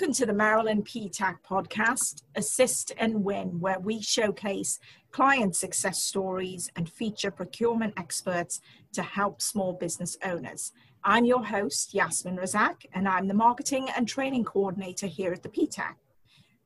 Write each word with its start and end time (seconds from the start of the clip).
Welcome 0.00 0.14
to 0.14 0.24
the 0.24 0.32
Maryland 0.32 0.86
PTAC 0.86 1.40
podcast, 1.46 2.22
Assist 2.34 2.90
and 2.96 3.22
Win, 3.22 3.60
where 3.60 3.78
we 3.78 4.00
showcase 4.00 4.78
client 5.10 5.54
success 5.54 6.02
stories 6.02 6.70
and 6.74 6.88
feature 6.88 7.30
procurement 7.30 7.92
experts 7.98 8.62
to 8.94 9.02
help 9.02 9.42
small 9.42 9.74
business 9.74 10.16
owners. 10.24 10.72
I'm 11.04 11.26
your 11.26 11.44
host, 11.44 11.92
Yasmin 11.92 12.38
Razaq, 12.38 12.86
and 12.94 13.06
I'm 13.06 13.28
the 13.28 13.34
Marketing 13.34 13.88
and 13.94 14.08
Training 14.08 14.44
Coordinator 14.44 15.06
here 15.06 15.34
at 15.34 15.42
the 15.42 15.50
PTAC. 15.50 15.96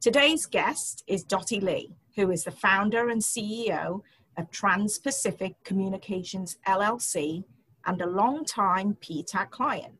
Today's 0.01 0.46
guest 0.46 1.03
is 1.09 1.25
Dottie 1.25 1.59
Li, 1.59 1.93
who 2.14 2.30
is 2.30 2.45
the 2.45 2.53
founder 2.53 3.09
and 3.09 3.21
CEO 3.21 4.03
of 4.39 4.48
Trans 4.53 5.00
Pacific 5.00 5.57
Communications 5.64 6.57
LLC 6.69 7.43
and 7.85 8.00
a 8.00 8.07
long-time 8.07 8.96
PTAC 9.00 9.50
client. 9.50 9.94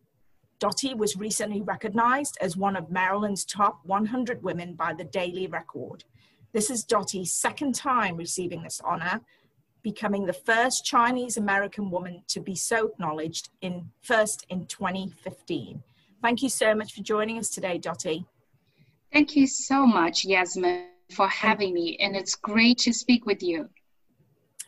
Dottie 0.59 0.95
was 0.95 1.17
recently 1.17 1.63
recognized 1.63 2.39
as 2.41 2.57
one 2.57 2.77
of 2.77 2.91
Maryland's 2.91 3.45
top 3.45 3.81
100 3.85 4.43
women 4.43 4.75
by 4.75 4.95
the 4.95 5.05
Daily 5.05 5.47
Record. 5.47 6.05
This 6.53 6.71
is 6.71 6.85
Dottie's 6.85 7.33
second 7.33 7.75
time 7.75 8.17
receiving 8.17 8.63
this 8.63 8.81
honor, 8.85 9.21
becoming 9.83 10.25
the 10.25 10.33
first 10.33 10.85
Chinese 10.85 11.37
American 11.37 11.91
woman 11.91 12.23
to 12.29 12.41
be 12.41 12.55
so 12.55 12.87
acknowledged 12.89 13.51
in 13.61 13.91
first 14.03 14.47
in 14.49 14.67
2015. 14.67 15.83
Thank 16.23 16.43
you 16.43 16.49
so 16.49 16.75
much 16.75 16.95
for 16.95 17.03
joining 17.03 17.39
us 17.39 17.51
today, 17.51 17.77
Dottie. 17.77 18.25
Thank 19.13 19.37
you 19.37 19.47
so 19.47 19.87
much, 19.87 20.25
Yasmin, 20.25 20.87
for 21.11 21.29
having 21.29 21.75
me, 21.75 21.97
and 22.01 22.17
it's 22.17 22.35
great 22.35 22.79
to 22.79 22.93
speak 22.93 23.27
with 23.27 23.43
you. 23.43 23.69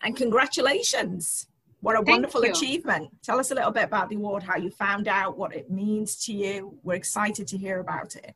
And 0.03 0.15
congratulations. 0.15 1.49
What 1.81 1.95
a 1.95 1.99
Thank 1.99 2.09
wonderful 2.09 2.45
you. 2.45 2.51
achievement. 2.51 3.11
Tell 3.23 3.39
us 3.39 3.51
a 3.51 3.55
little 3.55 3.71
bit 3.71 3.85
about 3.85 4.09
the 4.09 4.17
award, 4.17 4.43
how 4.43 4.57
you 4.57 4.71
found 4.71 5.09
out, 5.09 5.37
what 5.37 5.55
it 5.55 5.71
means 5.71 6.17
to 6.25 6.33
you. 6.33 6.79
We're 6.83 6.95
excited 6.95 7.47
to 7.49 7.59
hear 7.59 7.81
about 7.81 8.17
it. 8.17 8.35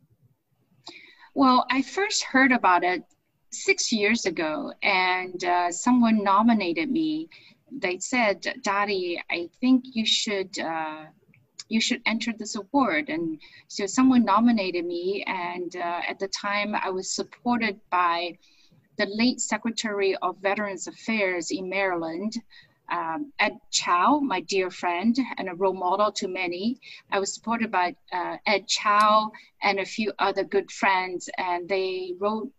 Well, 1.35 1.67
I 1.71 1.83
first 1.83 2.25
heard 2.25 2.53
about 2.53 2.85
it 2.85 3.03
six 3.51 3.93
years 3.93 4.27
ago, 4.27 4.73
and 4.83 5.43
uh, 5.43 5.73
someone 5.73 6.23
nominated 6.23 6.91
me. 6.91 7.29
They 7.73 7.99
said, 7.99 8.45
Dottie, 8.63 9.23
I 9.31 9.49
think 9.61 9.85
you 9.93 10.05
should. 10.05 10.59
Uh, 10.59 11.07
you 11.71 11.81
should 11.81 12.03
enter 12.05 12.33
this 12.37 12.57
award. 12.57 13.09
And 13.09 13.41
so 13.69 13.87
someone 13.87 14.25
nominated 14.25 14.85
me, 14.85 15.25
and 15.27 15.75
uh, 15.77 16.01
at 16.09 16.19
the 16.19 16.29
time 16.29 16.75
I 16.75 16.91
was 16.91 17.15
supported 17.15 17.81
by 17.91 18.37
the 18.99 19.07
late 19.07 19.41
Secretary 19.41 20.17
of 20.17 20.37
Veterans 20.43 20.89
Affairs 20.89 21.53
in 21.53 21.71
Maryland, 21.71 22.35
um, 22.91 23.33
Ed 23.39 23.59
Chow, 23.71 24.21
my 24.21 24.41
dear 24.41 24.71
friend 24.71 25.17
and 25.39 25.49
a 25.49 25.55
role 25.55 25.75
model 25.75 26.13
to 26.13 26.29
many. 26.29 26.81
I 27.11 27.19
was 27.19 27.35
supported 27.35 27.71
by 27.71 27.97
uh, 28.13 28.37
Ed 28.47 28.67
Chow 28.67 29.31
and 29.63 29.79
a 29.79 29.85
few 29.85 30.13
other 30.19 30.45
good 30.45 30.71
friends, 30.71 31.29
and 31.39 31.69
they 31.69 32.15
wrote 32.19 32.53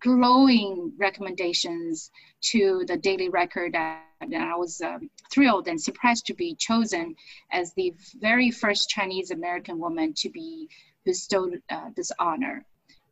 glowing 0.00 0.92
recommendations 0.98 2.10
to 2.40 2.84
the 2.86 2.96
Daily 2.96 3.28
Record. 3.28 3.74
And 3.74 4.34
I 4.34 4.56
was 4.56 4.80
um, 4.80 5.10
thrilled 5.32 5.68
and 5.68 5.80
surprised 5.80 6.26
to 6.26 6.34
be 6.34 6.54
chosen 6.54 7.14
as 7.50 7.72
the 7.74 7.94
very 8.20 8.50
first 8.50 8.88
Chinese 8.88 9.30
American 9.30 9.78
woman 9.78 10.14
to 10.18 10.30
be 10.30 10.68
bestowed 11.04 11.62
uh, 11.70 11.90
this 11.96 12.12
honor. 12.18 12.64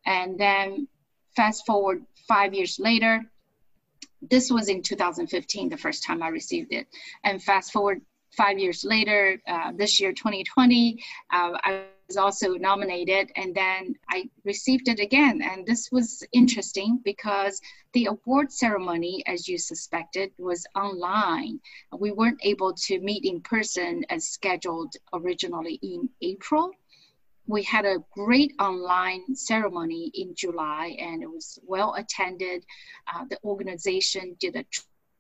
And 0.07 0.39
then 0.39 0.89
fast 1.37 1.65
forward 1.67 2.05
five 2.29 2.55
years 2.55 2.79
later, 2.79 3.23
this 4.31 4.51
was 4.51 4.69
in 4.69 4.83
2015, 4.83 5.69
the 5.69 5.77
first 5.77 6.05
time 6.05 6.23
I 6.23 6.29
received 6.29 6.73
it. 6.73 6.87
And 7.23 7.43
fast 7.43 7.73
forward 7.73 8.01
five 8.37 8.59
years 8.59 8.85
later, 8.85 9.41
uh, 9.47 9.73
this 9.75 10.01
year, 10.01 10.13
2020, 10.13 11.03
uh, 11.33 11.51
I 11.63 11.85
was 12.09 12.17
also 12.17 12.55
nominated 12.55 13.33
and 13.37 13.55
then 13.55 13.95
I 14.11 14.29
received 14.45 14.89
it 14.89 15.01
again. 15.01 15.41
And 15.43 15.67
this 15.67 15.91
was 15.91 16.23
interesting 16.33 17.01
because 17.05 17.61
the 17.93 18.07
award 18.07 18.53
ceremony, 18.53 19.23
as 19.27 19.49
you 19.49 19.57
suspected, 19.57 20.33
was 20.39 20.67
online. 20.75 21.61
We 21.97 22.13
weren't 22.13 22.41
able 22.43 22.75
to 22.75 23.01
meet 23.01 23.25
in 23.25 23.41
person 23.41 24.05
as 24.11 24.29
scheduled 24.29 24.95
originally 25.13 25.79
in 25.83 26.11
April 26.21 26.73
we 27.47 27.63
had 27.63 27.85
a 27.85 27.99
great 28.13 28.53
online 28.59 29.35
ceremony 29.35 30.11
in 30.15 30.35
July 30.35 30.97
and 30.99 31.23
it 31.23 31.31
was 31.31 31.59
well 31.67 31.95
attended. 31.95 32.65
Uh, 33.13 33.25
the 33.29 33.39
organization 33.45 34.37
did 34.41 34.57
a 34.57 34.65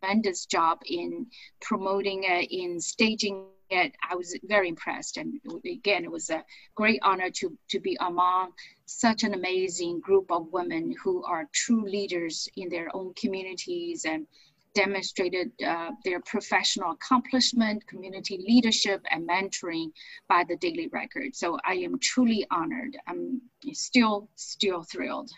tremendous 0.00 0.46
job 0.46 0.80
in 0.86 1.26
promoting 1.60 2.24
it, 2.24 2.50
in 2.50 2.80
staging 2.80 3.46
it. 3.68 3.94
I 4.08 4.14
was 4.14 4.38
very 4.44 4.68
impressed. 4.68 5.16
And 5.16 5.40
again, 5.66 6.04
it 6.04 6.10
was 6.10 6.30
a 6.30 6.44
great 6.74 7.00
honor 7.02 7.30
to, 7.30 7.58
to 7.70 7.80
be 7.80 7.96
among 8.00 8.52
such 8.86 9.22
an 9.22 9.34
amazing 9.34 10.00
group 10.00 10.30
of 10.30 10.52
women 10.52 10.94
who 11.02 11.24
are 11.24 11.48
true 11.52 11.84
leaders 11.88 12.48
in 12.56 12.68
their 12.68 12.94
own 12.94 13.12
communities 13.14 14.04
and 14.06 14.26
demonstrated 14.74 15.50
uh, 15.66 15.90
their 16.04 16.20
professional 16.20 16.92
accomplishment, 16.92 17.86
community 17.86 18.42
leadership, 18.46 19.00
and 19.10 19.28
mentoring 19.28 19.90
by 20.28 20.44
the 20.48 20.56
Daily 20.56 20.88
Record. 20.92 21.34
So 21.34 21.58
I 21.64 21.74
am 21.74 21.98
truly 22.00 22.46
honored. 22.50 22.96
I'm 23.06 23.40
still, 23.72 24.28
still 24.34 24.82
thrilled. 24.82 25.30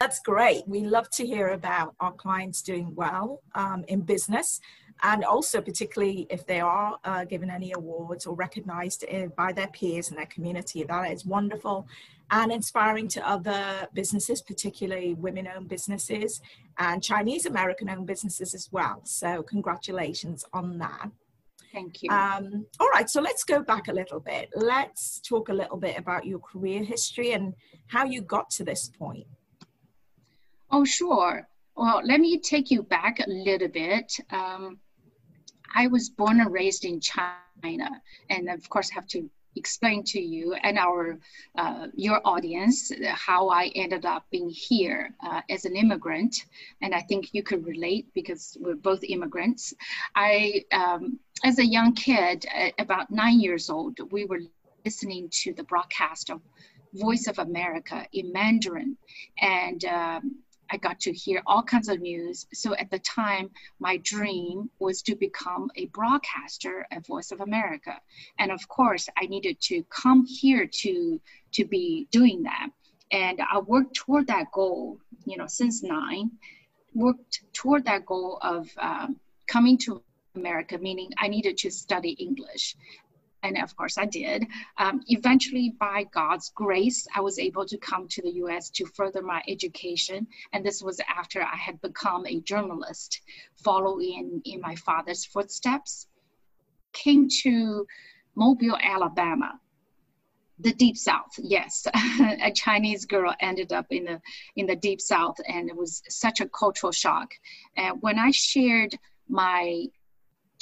That's 0.00 0.20
great. 0.20 0.66
We 0.66 0.80
love 0.80 1.08
to 1.10 1.26
hear 1.26 1.48
about 1.48 1.94
our 2.00 2.12
clients 2.12 2.62
doing 2.62 2.94
well 2.94 3.42
um, 3.54 3.84
in 3.88 4.00
business 4.00 4.60
and 5.04 5.22
also 5.22 5.60
particularly 5.60 6.26
if 6.30 6.46
they 6.46 6.60
are 6.60 6.98
uh, 7.04 7.24
given 7.26 7.50
any 7.50 7.72
awards 7.72 8.24
or 8.26 8.34
recognized 8.34 9.04
uh, 9.04 9.26
by 9.36 9.52
their 9.52 9.68
peers 9.68 10.08
in 10.08 10.16
their 10.16 10.26
community. 10.26 10.82
That 10.82 11.12
is 11.12 11.26
wonderful 11.26 11.86
and 12.30 12.50
inspiring 12.50 13.06
to 13.08 13.28
other 13.28 13.86
businesses, 13.92 14.40
particularly 14.40 15.12
women 15.12 15.46
owned 15.46 15.68
businesses 15.68 16.40
and 16.78 17.02
Chinese 17.02 17.44
American 17.44 17.90
owned 17.90 18.06
businesses 18.06 18.54
as 18.54 18.70
well. 18.72 19.02
So, 19.04 19.42
congratulations 19.42 20.42
on 20.54 20.78
that. 20.78 21.10
Thank 21.70 22.02
you. 22.02 22.10
Um, 22.10 22.66
all 22.80 22.88
right, 22.88 23.10
so 23.10 23.20
let's 23.20 23.44
go 23.44 23.62
back 23.62 23.88
a 23.88 23.92
little 23.92 24.20
bit. 24.20 24.48
Let's 24.54 25.20
talk 25.20 25.50
a 25.50 25.52
little 25.52 25.76
bit 25.76 25.98
about 25.98 26.24
your 26.24 26.38
career 26.38 26.82
history 26.82 27.32
and 27.32 27.52
how 27.88 28.06
you 28.06 28.22
got 28.22 28.48
to 28.50 28.64
this 28.64 28.90
point. 28.98 29.26
Oh, 30.70 30.84
sure. 30.84 31.46
Well, 31.76 32.00
let 32.04 32.20
me 32.20 32.38
take 32.38 32.70
you 32.70 32.84
back 32.84 33.18
a 33.18 33.28
little 33.28 33.68
bit. 33.68 34.16
Um, 34.30 34.78
I 35.74 35.86
was 35.88 36.08
born 36.08 36.40
and 36.40 36.52
raised 36.52 36.84
in 36.84 37.00
China, 37.00 37.90
and 38.30 38.48
of 38.48 38.68
course, 38.68 38.90
have 38.90 39.06
to 39.08 39.28
explain 39.56 40.02
to 40.02 40.20
you 40.20 40.54
and 40.54 40.78
our 40.78 41.18
uh, 41.56 41.86
your 41.94 42.20
audience 42.24 42.90
how 43.04 43.48
I 43.48 43.66
ended 43.74 44.04
up 44.04 44.24
being 44.30 44.50
here 44.50 45.14
uh, 45.24 45.42
as 45.48 45.64
an 45.64 45.76
immigrant, 45.76 46.44
and 46.80 46.94
I 46.94 47.00
think 47.00 47.34
you 47.34 47.42
could 47.42 47.66
relate 47.66 48.06
because 48.14 48.56
we're 48.60 48.74
both 48.74 49.04
immigrants. 49.04 49.74
I, 50.14 50.64
um, 50.72 51.18
as 51.44 51.58
a 51.58 51.66
young 51.66 51.94
kid, 51.94 52.46
about 52.78 53.10
nine 53.10 53.40
years 53.40 53.70
old, 53.70 53.98
we 54.12 54.24
were 54.24 54.40
listening 54.84 55.28
to 55.30 55.52
the 55.52 55.64
broadcast 55.64 56.30
of 56.30 56.40
Voice 56.94 57.26
of 57.26 57.38
America 57.38 58.06
in 58.12 58.32
Mandarin, 58.32 58.96
and 59.40 59.84
um, 59.84 60.36
I 60.70 60.76
got 60.76 61.00
to 61.00 61.12
hear 61.12 61.42
all 61.46 61.62
kinds 61.62 61.88
of 61.88 62.00
news. 62.00 62.46
So 62.52 62.74
at 62.74 62.90
the 62.90 62.98
time, 63.00 63.50
my 63.78 63.98
dream 63.98 64.70
was 64.78 65.02
to 65.02 65.14
become 65.14 65.70
a 65.76 65.86
broadcaster 65.86 66.86
at 66.90 67.06
Voice 67.06 67.30
of 67.30 67.40
America. 67.40 68.00
And 68.38 68.50
of 68.50 68.66
course, 68.68 69.08
I 69.16 69.26
needed 69.26 69.60
to 69.62 69.84
come 69.84 70.24
here 70.26 70.66
to, 70.66 71.20
to 71.52 71.64
be 71.64 72.08
doing 72.10 72.42
that. 72.44 72.68
And 73.10 73.40
I 73.52 73.58
worked 73.60 73.94
toward 73.94 74.26
that 74.28 74.50
goal, 74.52 74.98
you 75.26 75.36
know, 75.36 75.46
since 75.46 75.82
nine, 75.82 76.30
worked 76.94 77.42
toward 77.52 77.84
that 77.84 78.06
goal 78.06 78.38
of 78.42 78.68
um, 78.78 79.20
coming 79.46 79.78
to 79.78 80.02
America, 80.34 80.78
meaning 80.78 81.10
I 81.18 81.28
needed 81.28 81.56
to 81.58 81.70
study 81.70 82.10
English 82.10 82.76
and 83.44 83.58
of 83.62 83.76
course 83.76 83.96
I 83.96 84.06
did. 84.06 84.46
Um, 84.78 85.02
eventually, 85.06 85.74
by 85.78 86.04
God's 86.12 86.50
grace, 86.54 87.06
I 87.14 87.20
was 87.20 87.38
able 87.38 87.66
to 87.66 87.78
come 87.78 88.08
to 88.08 88.22
the 88.22 88.32
US 88.44 88.70
to 88.70 88.86
further 88.86 89.22
my 89.22 89.42
education. 89.46 90.26
And 90.52 90.64
this 90.64 90.82
was 90.82 91.00
after 91.08 91.42
I 91.42 91.56
had 91.56 91.80
become 91.80 92.26
a 92.26 92.40
journalist, 92.40 93.20
following 93.62 94.40
in 94.44 94.60
my 94.60 94.74
father's 94.74 95.24
footsteps. 95.24 96.08
Came 96.92 97.28
to 97.42 97.86
Mobile, 98.34 98.78
Alabama, 98.82 99.60
the 100.60 100.72
deep 100.72 100.96
south 100.96 101.32
yes 101.42 101.84
a 102.40 102.52
chinese 102.52 103.06
girl 103.06 103.34
ended 103.40 103.72
up 103.72 103.86
in 103.90 104.04
the 104.04 104.20
in 104.54 104.66
the 104.66 104.76
deep 104.76 105.00
south 105.00 105.34
and 105.48 105.68
it 105.68 105.76
was 105.76 106.00
such 106.08 106.40
a 106.40 106.48
cultural 106.48 106.92
shock 106.92 107.34
and 107.76 108.00
when 108.02 108.20
i 108.20 108.30
shared 108.30 108.96
my 109.28 109.84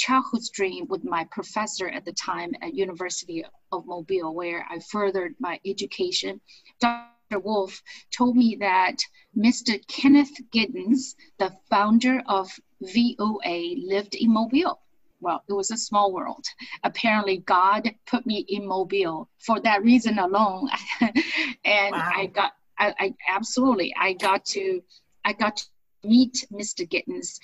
childhood 0.02 0.42
dream 0.52 0.86
with 0.88 1.04
my 1.04 1.22
professor 1.30 1.88
at 1.88 2.04
the 2.04 2.12
time 2.12 2.52
at 2.60 2.74
University 2.74 3.44
of 3.70 3.86
Mobile, 3.86 4.34
where 4.34 4.66
I 4.68 4.80
furthered 4.80 5.36
my 5.38 5.60
education. 5.64 6.40
Dr. 6.80 7.38
Wolf 7.38 7.80
told 8.10 8.36
me 8.36 8.56
that 8.58 8.96
Mr. 9.36 9.80
Kenneth 9.86 10.36
Giddens, 10.52 11.14
the 11.38 11.52
founder 11.70 12.20
of 12.26 12.50
VOA, 12.80 13.76
lived 13.76 14.16
in 14.16 14.32
Mobile. 14.32 14.80
well, 15.20 15.44
it 15.48 15.52
was 15.52 15.70
a 15.70 15.76
small 15.76 16.12
world. 16.12 16.44
Apparently, 16.82 17.36
God 17.36 17.88
put 18.06 18.26
me 18.26 18.44
in 18.48 18.66
Mobile 18.66 19.28
for 19.38 19.60
that 19.60 19.84
reason 19.84 20.18
alone, 20.18 20.68
and 21.64 21.92
wow. 21.92 22.12
I 22.16 22.26
got, 22.26 22.52
I, 22.76 22.94
I 22.98 23.14
absolutely, 23.28 23.94
I 23.96 24.14
got 24.14 24.44
to, 24.46 24.82
I 25.24 25.32
got 25.32 25.58
to 25.58 25.64
meet 26.02 26.44
Mr. 26.50 26.82
Giddens 26.92 27.38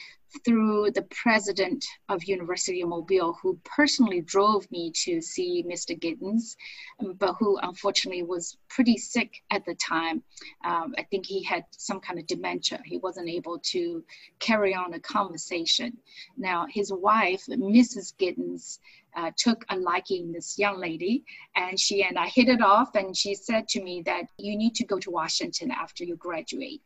through 0.44 0.90
the 0.90 1.06
president 1.10 1.84
of 2.08 2.24
University 2.24 2.82
of 2.82 2.88
Mobile, 2.88 3.38
who 3.42 3.58
personally 3.64 4.20
drove 4.20 4.70
me 4.70 4.92
to 5.04 5.20
see 5.20 5.64
Mr. 5.66 5.98
Giddens, 5.98 6.56
um, 7.00 7.14
but 7.14 7.34
who 7.34 7.58
unfortunately 7.58 8.22
was 8.22 8.56
pretty 8.68 8.96
sick 8.96 9.42
at 9.50 9.64
the 9.64 9.74
time. 9.74 10.22
Um, 10.64 10.94
I 10.98 11.02
think 11.04 11.26
he 11.26 11.42
had 11.42 11.64
some 11.70 12.00
kind 12.00 12.18
of 12.18 12.26
dementia. 12.26 12.80
He 12.84 12.98
wasn't 12.98 13.28
able 13.28 13.58
to 13.70 14.04
carry 14.38 14.74
on 14.74 14.94
a 14.94 15.00
conversation. 15.00 15.96
Now, 16.36 16.66
his 16.68 16.92
wife, 16.92 17.46
Mrs. 17.48 18.14
Giddens, 18.18 18.78
uh, 19.16 19.30
took 19.36 19.64
a 19.70 19.76
liking 19.76 20.30
this 20.30 20.58
young 20.58 20.78
lady, 20.78 21.24
and 21.56 21.80
she 21.80 22.04
and 22.04 22.18
I 22.18 22.28
hit 22.28 22.48
it 22.48 22.60
off. 22.60 22.94
And 22.94 23.16
she 23.16 23.34
said 23.34 23.66
to 23.68 23.82
me 23.82 24.02
that 24.02 24.26
you 24.38 24.56
need 24.56 24.74
to 24.76 24.84
go 24.84 24.98
to 24.98 25.10
Washington 25.10 25.70
after 25.70 26.04
you 26.04 26.16
graduate 26.16 26.82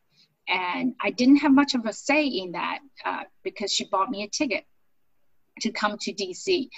and 0.48 0.94
I 1.00 1.10
didn't 1.10 1.36
have 1.36 1.52
much 1.52 1.74
of 1.74 1.86
a 1.86 1.92
say 1.92 2.26
in 2.26 2.52
that 2.52 2.78
uh, 3.04 3.22
because 3.42 3.72
she 3.72 3.84
bought 3.84 4.10
me 4.10 4.22
a 4.22 4.28
ticket 4.28 4.64
to 5.60 5.70
come 5.70 5.96
to 5.98 6.12
DC 6.12 6.68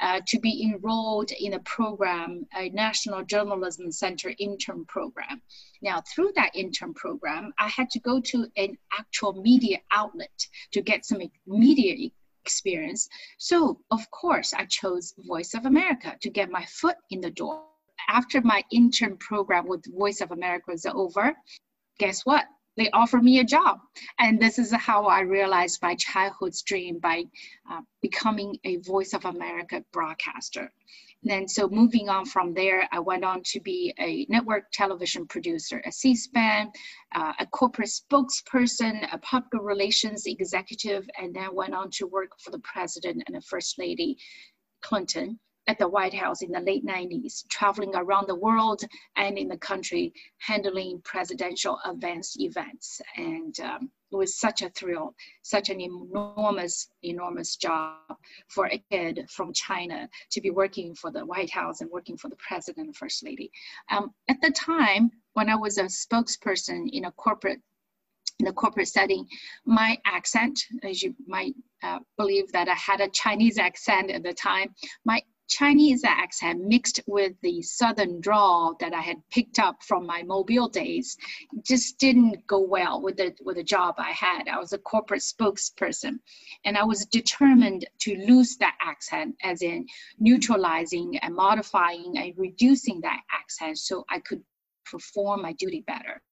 uh, 0.00 0.20
to 0.26 0.38
be 0.40 0.62
enrolled 0.64 1.30
in 1.32 1.54
a 1.54 1.58
program, 1.60 2.46
a 2.56 2.68
National 2.70 3.24
Journalism 3.24 3.90
Center 3.92 4.32
intern 4.38 4.84
program. 4.86 5.40
Now, 5.82 6.02
through 6.14 6.32
that 6.36 6.54
intern 6.54 6.94
program, 6.94 7.52
I 7.58 7.68
had 7.68 7.90
to 7.90 8.00
go 8.00 8.20
to 8.20 8.46
an 8.56 8.76
actual 8.98 9.40
media 9.40 9.78
outlet 9.92 10.48
to 10.72 10.82
get 10.82 11.04
some 11.04 11.22
media 11.46 12.10
experience. 12.44 13.08
So, 13.38 13.80
of 13.90 14.10
course, 14.10 14.52
I 14.52 14.66
chose 14.66 15.14
Voice 15.18 15.54
of 15.54 15.64
America 15.64 16.16
to 16.20 16.30
get 16.30 16.50
my 16.50 16.64
foot 16.66 16.96
in 17.10 17.20
the 17.20 17.30
door. 17.30 17.62
After 18.08 18.42
my 18.42 18.62
intern 18.70 19.16
program 19.16 19.66
with 19.66 19.84
Voice 19.96 20.20
of 20.20 20.30
America 20.30 20.72
was 20.72 20.84
over, 20.84 21.34
guess 21.98 22.26
what? 22.26 22.44
They 22.76 22.90
offered 22.90 23.22
me 23.22 23.38
a 23.38 23.44
job. 23.44 23.80
And 24.18 24.40
this 24.40 24.58
is 24.58 24.72
how 24.72 25.06
I 25.06 25.20
realized 25.20 25.80
my 25.82 25.94
childhood's 25.94 26.62
dream 26.62 26.98
by 26.98 27.24
uh, 27.70 27.80
becoming 28.02 28.58
a 28.64 28.76
Voice 28.78 29.14
of 29.14 29.24
America 29.24 29.84
broadcaster. 29.92 30.72
And 31.22 31.30
then, 31.30 31.48
so 31.48 31.68
moving 31.68 32.08
on 32.08 32.26
from 32.26 32.52
there, 32.52 32.86
I 32.92 32.98
went 32.98 33.24
on 33.24 33.42
to 33.46 33.60
be 33.60 33.94
a 33.98 34.26
network 34.28 34.64
television 34.72 35.26
producer 35.26 35.80
at 35.86 35.94
C-SPAN, 35.94 36.70
uh, 37.14 37.32
a 37.38 37.46
corporate 37.46 37.88
spokesperson, 37.88 39.08
a 39.12 39.18
public 39.18 39.62
relations 39.62 40.24
executive, 40.26 41.08
and 41.18 41.34
then 41.34 41.54
went 41.54 41.74
on 41.74 41.90
to 41.92 42.06
work 42.06 42.30
for 42.40 42.50
the 42.50 42.58
president 42.58 43.22
and 43.26 43.34
the 43.34 43.40
first 43.40 43.78
lady, 43.78 44.18
Clinton 44.82 45.38
at 45.66 45.78
the 45.78 45.88
White 45.88 46.14
House 46.14 46.42
in 46.42 46.50
the 46.50 46.60
late 46.60 46.84
90s, 46.84 47.46
traveling 47.48 47.94
around 47.94 48.28
the 48.28 48.34
world 48.34 48.82
and 49.16 49.38
in 49.38 49.48
the 49.48 49.56
country, 49.56 50.12
handling 50.38 51.00
presidential 51.04 51.78
advance 51.84 52.36
events. 52.38 53.00
And 53.16 53.58
um, 53.60 53.90
it 54.12 54.16
was 54.16 54.38
such 54.38 54.62
a 54.62 54.70
thrill, 54.70 55.14
such 55.42 55.70
an 55.70 55.80
enormous, 55.80 56.88
enormous 57.02 57.56
job 57.56 57.96
for 58.48 58.66
a 58.66 58.82
kid 58.90 59.26
from 59.30 59.52
China 59.52 60.08
to 60.30 60.40
be 60.40 60.50
working 60.50 60.94
for 60.94 61.10
the 61.10 61.24
White 61.24 61.50
House 61.50 61.80
and 61.80 61.90
working 61.90 62.16
for 62.16 62.28
the 62.28 62.36
president 62.36 62.86
and 62.86 62.96
first 62.96 63.24
lady. 63.24 63.50
Um, 63.90 64.12
at 64.28 64.40
the 64.42 64.50
time, 64.50 65.10
when 65.32 65.48
I 65.48 65.56
was 65.56 65.78
a 65.78 65.84
spokesperson 65.84 66.90
in 66.92 67.06
a 67.06 67.12
corporate 67.12 67.60
in 68.40 68.46
the 68.46 68.52
corporate 68.52 68.88
setting, 68.88 69.28
my 69.64 69.96
accent, 70.04 70.58
as 70.82 71.00
you 71.02 71.14
might 71.26 71.54
uh, 71.84 72.00
believe 72.16 72.50
that 72.50 72.68
I 72.68 72.74
had 72.74 73.00
a 73.00 73.08
Chinese 73.10 73.58
accent 73.58 74.10
at 74.10 74.24
the 74.24 74.32
time, 74.32 74.74
my 75.04 75.22
Chinese 75.48 76.04
accent 76.04 76.64
mixed 76.64 77.00
with 77.06 77.32
the 77.42 77.60
southern 77.62 78.20
drawl 78.20 78.76
that 78.80 78.94
I 78.94 79.00
had 79.00 79.22
picked 79.30 79.58
up 79.58 79.82
from 79.82 80.06
my 80.06 80.22
Mobile 80.22 80.68
days 80.68 81.16
just 81.62 81.98
didn't 81.98 82.46
go 82.46 82.60
well 82.60 83.00
with 83.00 83.16
the 83.16 83.34
with 83.42 83.56
the 83.56 83.64
job 83.64 83.96
I 83.98 84.12
had. 84.12 84.48
I 84.48 84.58
was 84.58 84.72
a 84.72 84.78
corporate 84.78 85.22
spokesperson, 85.22 86.18
and 86.64 86.78
I 86.78 86.84
was 86.84 87.06
determined 87.06 87.86
to 88.00 88.16
lose 88.26 88.56
that 88.56 88.76
accent, 88.80 89.36
as 89.42 89.62
in 89.62 89.86
neutralizing 90.18 91.18
and 91.18 91.34
modifying 91.34 92.16
and 92.16 92.32
reducing 92.36 93.00
that 93.02 93.20
accent 93.30 93.78
so 93.78 94.04
I 94.08 94.20
could 94.20 94.42
perform 94.84 95.42
my 95.42 95.52
duty 95.52 95.84
better. 95.86 96.22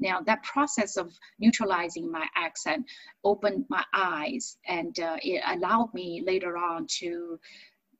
Now, 0.00 0.20
that 0.22 0.42
process 0.44 0.96
of 0.96 1.12
neutralizing 1.40 2.10
my 2.10 2.26
accent 2.36 2.86
opened 3.24 3.64
my 3.68 3.84
eyes 3.92 4.56
and 4.66 4.98
uh, 5.00 5.16
it 5.22 5.42
allowed 5.46 5.92
me 5.92 6.22
later 6.24 6.56
on 6.56 6.86
to 7.00 7.38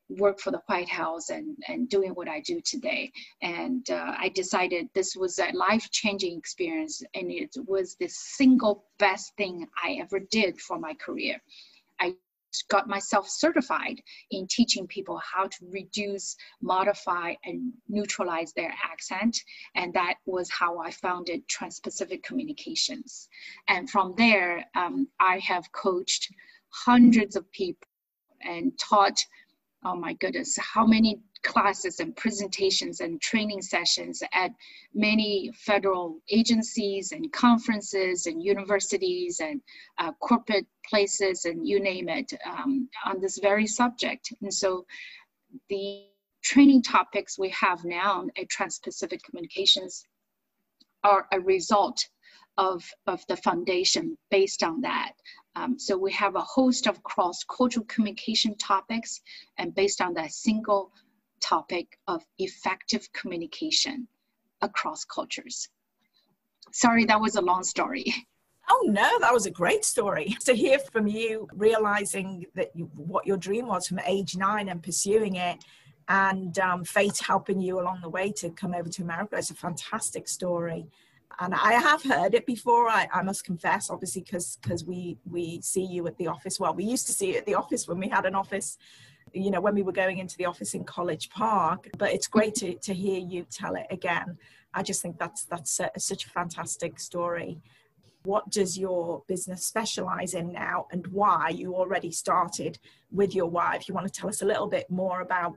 work 0.09 0.41
for 0.41 0.51
the 0.51 0.63
White 0.67 0.89
House 0.89 1.31
and, 1.31 1.57
and 1.69 1.89
doing 1.89 2.13
what 2.13 2.29
I 2.29 2.41
do 2.41 2.61
today. 2.61 3.13
And 3.43 3.89
uh, 3.91 4.15
I 4.19 4.31
decided 4.31 4.89
this 4.95 5.15
was 5.17 5.39
a 5.39 5.53
life 5.53 5.91
changing 5.91 6.39
experience 6.39 7.03
and 7.15 7.31
it 7.31 7.55
was 7.67 7.97
the 7.97 8.09
single 8.09 8.85
best 8.99 9.37
thing 9.37 9.67
I 9.83 9.99
ever 10.01 10.19
did 10.19 10.61
for 10.61 10.79
my 10.79 10.95
career. 10.95 11.41
I 12.01 12.15
got 12.71 12.89
myself 12.89 13.29
certified 13.29 14.01
in 14.31 14.47
teaching 14.49 14.87
people 14.87 15.19
how 15.19 15.47
to 15.47 15.57
reduce, 15.71 16.37
modify, 16.63 17.35
and 17.45 17.73
neutralize 17.89 18.53
their 18.55 18.73
accent. 18.85 19.37
And 19.75 19.93
that 19.95 20.15
was 20.25 20.51
how 20.51 20.79
I 20.79 20.91
founded 20.91 21.47
Trans 21.49 21.81
Pacific 21.81 22.23
Communications. 22.23 23.29
And 23.69 23.89
from 23.91 24.15
there, 24.17 24.65
um, 24.75 25.09
I 25.21 25.39
have 25.41 25.71
coached 25.73 26.33
hundreds 26.71 27.37
of 27.37 27.51
people 27.53 27.87
and 28.43 28.79
taught 28.79 29.19
oh 29.85 29.95
my 29.95 30.15
goodness, 30.15 30.59
how 30.59 30.85
many 30.85 31.21
classes 31.45 32.01
and 32.01 32.17
presentations 32.17 33.01
and 33.01 33.21
training 33.21 33.63
sessions 33.63 34.23
at 34.33 34.51
many 34.93 35.51
federal 35.55 36.19
agencies 36.31 37.13
and 37.13 37.33
conferences 37.33 38.27
and 38.27 38.43
universities 38.43 39.41
and 39.41 39.61
uh, 39.99 40.13
corporate 40.21 40.67
places 40.89 41.45
and 41.45 41.67
you 41.67 41.81
name 41.81 42.09
it 42.09 42.33
um, 42.45 42.89
on 43.05 43.21
this 43.21 43.39
very 43.39 43.67
subject. 43.67 44.33
And 44.43 44.53
so 44.53 44.85
the 45.69 46.07
training 46.43 46.83
topics 46.83 47.39
we 47.39 47.51
have 47.51 47.85
now 47.85 48.27
at 48.37 48.49
Trans-Pacific 48.49 49.23
Communications 49.23 50.05
are 51.05 51.27
a 51.33 51.41
result 51.41 52.05
of, 52.59 52.85
of 53.07 53.25
the 53.29 53.37
foundation 53.37 54.19
based 54.31 54.63
on 54.63 54.81
that. 54.83 55.13
Um, 55.57 55.79
so 55.79 55.97
we 55.97 56.13
have 56.13 56.35
a 56.35 56.41
host 56.41 56.87
of 56.87 57.03
cross-cultural 57.05 57.87
communication 57.87 58.57
topics 58.59 59.21
and 59.57 59.75
based 59.75 60.01
on 60.01 60.13
that 60.15 60.33
single 60.33 60.93
topic 61.41 61.99
of 62.09 62.23
effective 62.39 63.11
communication 63.13 64.09
across 64.61 65.05
cultures. 65.05 65.69
Sorry, 66.73 67.05
that 67.07 67.21
was 67.21 67.37
a 67.37 67.41
long 67.41 67.65
story. 67.65 68.05
Oh 68.71 68.83
no, 68.85 69.19
that 69.21 69.33
was 69.33 69.47
a 69.47 69.51
great 69.51 69.83
story 69.83 70.37
to 70.45 70.53
hear 70.53 70.79
from 70.79 71.07
you, 71.07 71.49
realizing 71.55 72.45
that 72.55 72.69
you, 72.75 72.85
what 72.95 73.27
your 73.27 73.39
dream 73.39 73.67
was 73.67 73.87
from 73.87 73.99
age 74.01 74.37
nine 74.37 74.69
and 74.69 74.83
pursuing 74.83 75.37
it, 75.37 75.65
and 76.07 76.59
um, 76.59 76.85
fate 76.85 77.17
helping 77.17 77.63
you 77.63 77.81
along 77.81 78.03
the 78.03 78.11
way 78.11 78.31
to 78.33 78.51
come 78.51 78.75
over 78.75 78.91
to 78.91 79.03
America. 79.03 79.37
It's 79.37 79.51
a 79.51 79.55
fantastic 79.55 80.29
story 80.29 80.87
and 81.41 81.55
I 81.55 81.75
have 81.75 82.03
heard 82.03 82.35
it 82.35 82.47
before. 82.47 82.89
I, 82.89 83.09
I 83.13 83.23
must 83.23 83.45
confess, 83.45 83.91
obviously, 83.91 84.23
because 84.23 84.59
because 84.61 84.85
we 84.85 85.19
we 85.25 85.61
see 85.63 85.85
you 85.85 86.07
at 86.07 86.17
the 86.19 86.27
office. 86.27 86.59
Well, 86.59 86.75
we 86.75 86.85
used 86.85 87.07
to 87.07 87.13
see 87.13 87.33
you 87.33 87.39
at 87.39 87.47
the 87.47 87.55
office 87.55 87.87
when 87.87 87.99
we 87.99 88.09
had 88.09 88.25
an 88.25 88.35
office. 88.35 88.77
You 89.35 89.51
know, 89.51 89.61
when 89.61 89.75
we 89.75 89.83
were 89.83 89.93
going 89.93 90.19
into 90.19 90.37
the 90.39 90.47
office 90.47 90.75
in 90.75 90.85
College 90.85 91.29
Park. 91.31 91.89
But 91.99 92.13
it's 92.13 92.27
great 92.27 92.55
to 92.57 92.75
to 92.75 92.95
hear 92.95 93.19
you 93.19 93.47
tell 93.51 93.77
it 93.77 93.87
again. 93.91 94.39
I 94.75 94.83
just 94.83 95.01
think 95.01 95.19
that's 95.19 95.45
that's 95.45 95.81
a, 95.81 95.91
such 95.99 96.27
a 96.27 96.31
fantastic 96.31 96.99
story. 96.99 97.61
What 98.25 98.51
does 98.51 98.77
your 98.77 99.23
business 99.29 99.65
specialize 99.65 100.35
in 100.35 100.53
now, 100.53 100.87
and 100.91 101.07
why? 101.09 101.51
You 101.51 101.75
already 101.75 102.11
started 102.11 102.79
with 103.13 103.35
your 103.35 103.47
wife. 103.47 103.89
You 103.89 103.95
want 103.95 104.13
to 104.13 104.21
tell 104.21 104.29
us 104.29 104.43
a 104.43 104.47
little 104.47 104.67
bit 104.67 104.91
more 104.91 105.21
about 105.21 105.57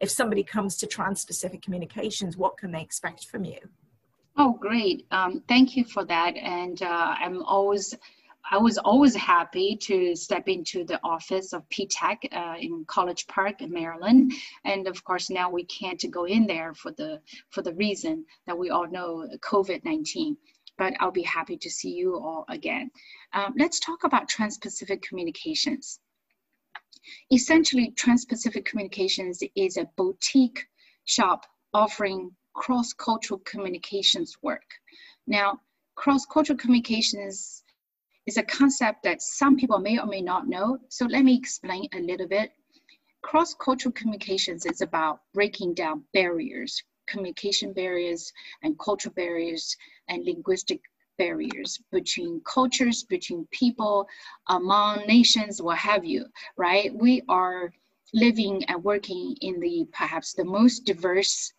if 0.00 0.10
somebody 0.10 0.42
comes 0.42 0.76
to 0.78 0.86
Trans 0.86 1.24
Pacific 1.24 1.62
Communications, 1.62 2.36
what 2.36 2.56
can 2.56 2.72
they 2.72 2.82
expect 2.82 3.26
from 3.26 3.44
you? 3.44 3.58
Oh, 4.42 4.56
great. 4.58 5.06
Um, 5.10 5.42
thank 5.48 5.76
you 5.76 5.84
for 5.84 6.02
that. 6.06 6.34
And 6.34 6.82
uh, 6.82 7.14
I'm 7.18 7.42
always, 7.42 7.94
I 8.50 8.56
was 8.56 8.78
always 8.78 9.14
happy 9.14 9.76
to 9.82 10.16
step 10.16 10.48
into 10.48 10.82
the 10.82 10.98
office 11.04 11.52
of 11.52 11.68
PTAC 11.68 12.16
uh, 12.32 12.54
in 12.58 12.86
College 12.86 13.26
Park 13.26 13.60
in 13.60 13.70
Maryland. 13.70 14.32
And 14.64 14.88
of 14.88 15.04
course, 15.04 15.28
now 15.28 15.50
we 15.50 15.64
can't 15.64 16.02
go 16.10 16.24
in 16.24 16.46
there 16.46 16.72
for 16.72 16.90
the, 16.92 17.20
for 17.50 17.60
the 17.60 17.74
reason 17.74 18.24
that 18.46 18.56
we 18.56 18.70
all 18.70 18.88
know 18.90 19.28
COVID-19 19.40 20.36
but 20.78 20.94
I'll 20.98 21.10
be 21.10 21.22
happy 21.24 21.58
to 21.58 21.68
see 21.68 21.90
you 21.90 22.14
all 22.14 22.46
again. 22.48 22.90
Um, 23.34 23.52
let's 23.58 23.78
talk 23.78 24.04
about 24.04 24.30
Trans-Pacific 24.30 25.02
Communications. 25.02 26.00
Essentially, 27.30 27.92
Trans-Pacific 27.98 28.64
Communications 28.64 29.42
is 29.54 29.76
a 29.76 29.90
boutique 29.98 30.64
shop 31.04 31.44
offering 31.74 32.30
cross-cultural 32.54 33.40
communications 33.44 34.36
work. 34.42 34.66
Now, 35.26 35.60
cross-cultural 35.94 36.58
communications 36.58 37.62
is 38.26 38.36
a 38.36 38.42
concept 38.42 39.02
that 39.04 39.22
some 39.22 39.56
people 39.56 39.78
may 39.78 39.98
or 39.98 40.06
may 40.06 40.20
not 40.20 40.48
know. 40.48 40.78
So 40.88 41.06
let 41.06 41.24
me 41.24 41.36
explain 41.36 41.88
a 41.94 42.00
little 42.00 42.28
bit. 42.28 42.52
cross-cultural 43.22 43.92
communications 43.92 44.66
is 44.66 44.80
about 44.80 45.20
breaking 45.34 45.74
down 45.74 46.02
barriers, 46.12 46.82
communication 47.06 47.72
barriers 47.72 48.32
and 48.62 48.78
cultural 48.78 49.14
barriers 49.14 49.76
and 50.08 50.24
linguistic 50.24 50.80
barriers 51.18 51.78
between 51.92 52.40
cultures, 52.44 53.04
between 53.04 53.46
people, 53.50 54.06
among 54.48 55.06
nations, 55.06 55.60
what 55.60 55.78
have 55.78 56.04
you, 56.04 56.24
right? 56.56 56.94
We 56.94 57.22
are 57.28 57.72
living 58.14 58.64
and 58.64 58.82
working 58.82 59.36
in 59.42 59.60
the 59.60 59.86
perhaps 59.92 60.32
the 60.32 60.44
most 60.44 60.84
diverse 60.84 61.52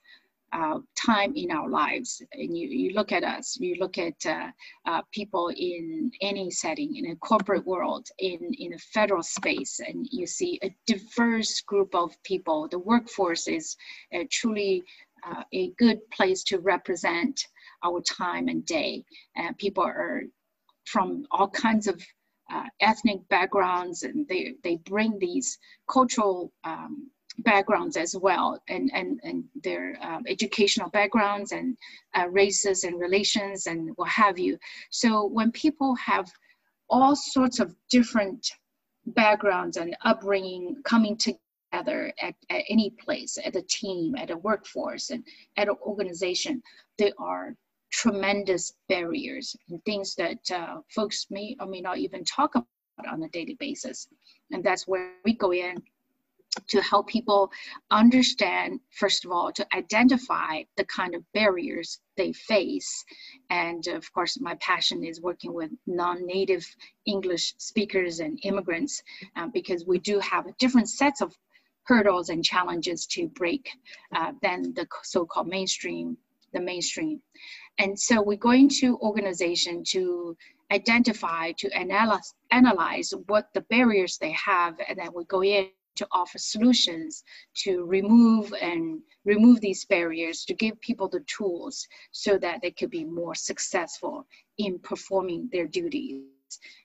uh, 0.54 0.80
time 0.96 1.34
in 1.36 1.52
our 1.52 1.70
lives. 1.70 2.22
And 2.34 2.58
you, 2.58 2.68
you 2.68 2.94
look 2.94 3.12
at 3.12 3.24
us, 3.24 3.58
you 3.60 3.76
look 3.80 3.98
at 3.98 4.26
uh, 4.26 4.48
uh, 4.86 5.02
people 5.12 5.52
in 5.56 6.12
any 6.22 6.52
setting, 6.52 6.96
in 6.96 7.12
a 7.12 7.16
corporate 7.18 7.66
world, 7.66 8.08
in, 8.20 8.40
in 8.60 8.74
a 8.74 8.78
federal 8.78 9.24
space, 9.24 9.80
and 9.80 10.08
you 10.12 10.28
see 10.28 10.60
a 10.64 10.76
diverse 10.88 11.62
group 11.62 11.96
of 11.96 12.12
people. 12.24 12.68
The 12.68 12.80
workforce 12.80 13.48
is 13.48 13.76
truly 14.30 14.84
uh, 15.24 15.44
a 15.54 15.72
good 15.78 16.00
place 16.12 16.44
to 16.44 16.60
represent 16.60 17.48
our 17.84 18.02
time 18.02 18.48
and 18.48 18.66
day. 18.66 19.04
People 19.58 19.84
are 19.84 20.24
from 20.86 21.26
all 21.32 21.50
kinds 21.50 21.88
of 21.88 22.02
uh, 22.52 22.66
ethnic 22.82 23.28
backgrounds, 23.30 24.04
and 24.04 24.28
they, 24.28 24.56
they 24.64 24.76
bring 24.78 25.18
these 25.20 25.58
cultural 25.90 26.52
um, 26.64 27.10
backgrounds 27.40 27.98
as 27.98 28.16
well 28.16 28.62
and 28.68 28.92
and 28.94 29.20
and 29.24 29.44
their 29.64 29.98
um, 30.02 30.24
educational 30.28 30.90
backgrounds 30.90 31.52
and 31.52 31.78
uh, 32.18 32.28
races 32.30 32.84
and 32.84 33.00
relations 33.00 33.68
and 33.68 33.92
what 33.96 34.10
have 34.10 34.38
you. 34.38 34.58
So 34.90 35.26
when 35.26 35.52
people 35.52 35.96
have 35.96 36.30
all 36.90 37.16
sorts 37.16 37.60
of 37.60 37.76
different 37.90 38.52
backgrounds 39.06 39.78
and 39.78 39.96
upbringing 40.04 40.76
coming 40.84 41.18
together 41.18 42.14
at, 42.22 42.36
at 42.50 42.64
any 42.70 42.90
place 42.90 43.38
at 43.44 43.56
a 43.56 43.62
team 43.64 44.16
at 44.16 44.30
a 44.30 44.38
workforce 44.38 45.10
and 45.10 45.26
at 45.58 45.70
an 45.70 45.76
organization 45.86 46.62
there 46.98 47.14
are 47.18 47.56
tremendous 47.92 48.74
barriers 48.90 49.56
and 49.70 49.84
things 49.86 50.16
that 50.16 50.40
uh, 50.52 50.78
folks 50.90 51.28
may 51.30 51.56
or 51.60 51.68
may 51.68 51.82
not 51.82 51.98
even 51.98 52.24
talk 52.24 52.56
about 52.56 52.68
on 53.10 53.24
a 53.24 53.30
daily 53.30 53.56
basis. 53.60 54.08
And 54.52 54.64
that's 54.64 54.88
where 54.88 55.12
we 55.26 55.34
go 55.34 55.54
in 55.54 55.82
to 56.68 56.82
help 56.82 57.08
people 57.08 57.52
understand, 57.92 58.80
first 58.90 59.26
of 59.26 59.32
all, 59.32 59.52
to 59.54 59.66
identify 59.76 60.64
the 60.76 60.86
kind 60.86 61.16
of 61.16 61.24
barriers 61.34 62.00
they 62.18 62.34
face. 62.34 63.06
And 63.50 63.88
of 63.88 64.12
course, 64.14 64.40
my 64.40 64.56
passion 64.56 65.04
is 65.04 65.22
working 65.22 65.54
with 65.54 65.72
non 65.88 66.26
native 66.26 66.66
English 67.06 67.54
speakers 67.58 68.20
and 68.20 68.40
immigrants 68.44 69.02
uh, 69.36 69.48
because 69.54 69.86
we 69.86 70.00
do 70.00 70.20
have 70.20 70.46
different 70.58 70.90
sets 70.90 71.22
of 71.22 71.34
hurdles 71.84 72.30
and 72.30 72.44
challenges 72.44 73.06
to 73.08 73.28
break 73.30 73.70
uh, 74.16 74.34
than 74.42 74.74
the 74.74 74.88
so 75.04 75.26
called 75.26 75.48
mainstream. 75.48 76.18
The 76.54 76.60
mainstream. 76.60 77.22
And 77.78 77.98
so 77.98 78.22
we 78.22 78.36
go 78.36 78.52
into 78.52 78.98
organization 78.98 79.86
to 79.92 80.36
identify, 80.70 81.54
to 81.60 81.70
analyze, 81.70 82.34
analyze 82.52 83.14
what 83.28 83.48
the 83.54 83.62
barriers 83.62 84.18
they 84.18 84.32
have, 84.32 84.76
and 84.86 84.98
then 84.98 85.12
we 85.16 85.24
go 85.26 85.42
in 85.42 85.70
to 85.96 86.08
offer 86.12 86.38
solutions 86.38 87.24
to 87.56 87.84
remove 87.86 88.54
and 88.62 89.02
remove 89.26 89.60
these 89.62 89.86
barriers 89.86 90.46
to 90.46 90.54
give 90.54 90.80
people 90.82 91.08
the 91.08 91.22
tools 91.22 91.88
so 92.12 92.38
that 92.38 92.62
they 92.62 92.72
could 92.72 92.90
be 92.90 93.04
more 93.04 93.36
successful 93.36 94.26
in 94.58 94.80
performing 94.80 95.50
their 95.52 95.68
duties. 95.68 96.24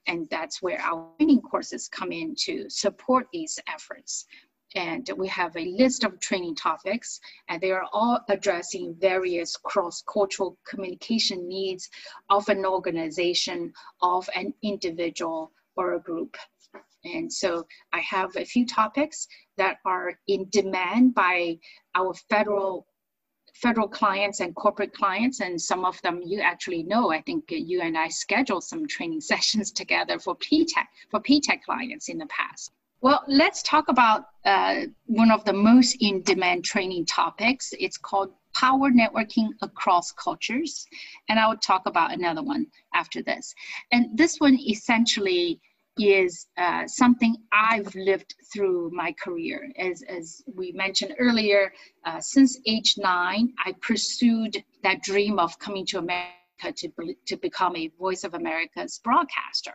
And 0.07 0.27
that's 0.29 0.61
where 0.61 0.79
our 0.79 1.07
training 1.17 1.41
courses 1.41 1.89
come 1.89 2.11
in 2.11 2.35
to 2.45 2.69
support 2.69 3.27
these 3.33 3.59
efforts. 3.67 4.25
And 4.75 5.09
we 5.17 5.27
have 5.29 5.55
a 5.55 5.65
list 5.77 6.03
of 6.03 6.19
training 6.19 6.55
topics 6.55 7.19
and 7.47 7.61
they 7.61 7.71
are 7.71 7.87
all 7.93 8.19
addressing 8.29 8.95
various 8.99 9.55
cross-cultural 9.55 10.57
communication 10.67 11.47
needs 11.47 11.89
of 12.29 12.47
an 12.49 12.65
organization 12.65 13.73
of 14.01 14.29
an 14.35 14.53
individual 14.61 15.51
or 15.77 15.93
a 15.93 15.99
group 15.99 16.35
and 17.15 17.31
so 17.31 17.65
I 17.93 17.99
have 17.99 18.35
a 18.35 18.45
few 18.45 18.65
topics 18.65 19.27
that 19.57 19.77
are 19.85 20.13
in 20.27 20.47
demand 20.51 21.15
by 21.15 21.57
our 21.95 22.13
federal 22.29 22.87
federal 23.53 23.87
clients 23.87 24.39
and 24.39 24.55
corporate 24.55 24.93
clients 24.93 25.41
and 25.41 25.59
some 25.59 25.83
of 25.83 25.99
them 26.03 26.21
you 26.23 26.39
actually 26.39 26.83
know. 26.83 27.11
I 27.11 27.21
think 27.21 27.45
you 27.49 27.81
and 27.81 27.97
i 27.97 28.07
scheduled 28.07 28.63
some 28.63 28.87
training 28.87 29.21
sessions 29.31 29.71
together 29.71 30.19
for 30.19 30.35
PTAC 30.35 30.85
for 31.09 31.19
PTAC 31.19 31.63
clients 31.63 32.09
in 32.09 32.17
the 32.17 32.27
past. 32.27 32.71
Well 33.01 33.23
let's 33.27 33.63
talk 33.63 33.89
about 33.89 34.25
uh, 34.45 34.81
one 35.05 35.31
of 35.31 35.43
the 35.45 35.53
most 35.53 35.97
in 35.99 36.21
demand 36.23 36.65
training 36.65 37.05
topics. 37.05 37.73
It's 37.79 37.97
called 37.97 38.31
power 38.53 38.89
networking 38.89 39.49
across 39.61 40.11
cultures. 40.11 40.85
And 41.29 41.39
i 41.39 41.47
will 41.47 41.57
talk 41.57 41.83
about 41.85 42.13
another 42.13 42.43
one 42.43 42.65
after 42.93 43.21
this. 43.21 43.53
And 43.91 44.17
this 44.17 44.37
one 44.37 44.57
essentially 44.59 45.59
is 45.97 46.47
uh, 46.57 46.87
something 46.87 47.35
I've 47.51 47.93
lived 47.95 48.35
through 48.53 48.91
my 48.93 49.13
career. 49.13 49.71
As, 49.77 50.03
as 50.03 50.41
we 50.55 50.71
mentioned 50.71 51.15
earlier, 51.19 51.73
uh, 52.05 52.19
since 52.19 52.59
age 52.65 52.95
nine, 52.97 53.53
I 53.65 53.73
pursued 53.81 54.63
that 54.83 55.01
dream 55.03 55.39
of 55.39 55.57
coming 55.59 55.85
to 55.87 55.99
America 55.99 56.31
to, 56.75 56.91
to 57.27 57.37
become 57.37 57.75
a 57.75 57.91
Voice 57.99 58.23
of 58.23 58.33
America's 58.33 58.99
broadcaster. 59.03 59.73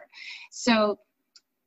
So 0.51 0.99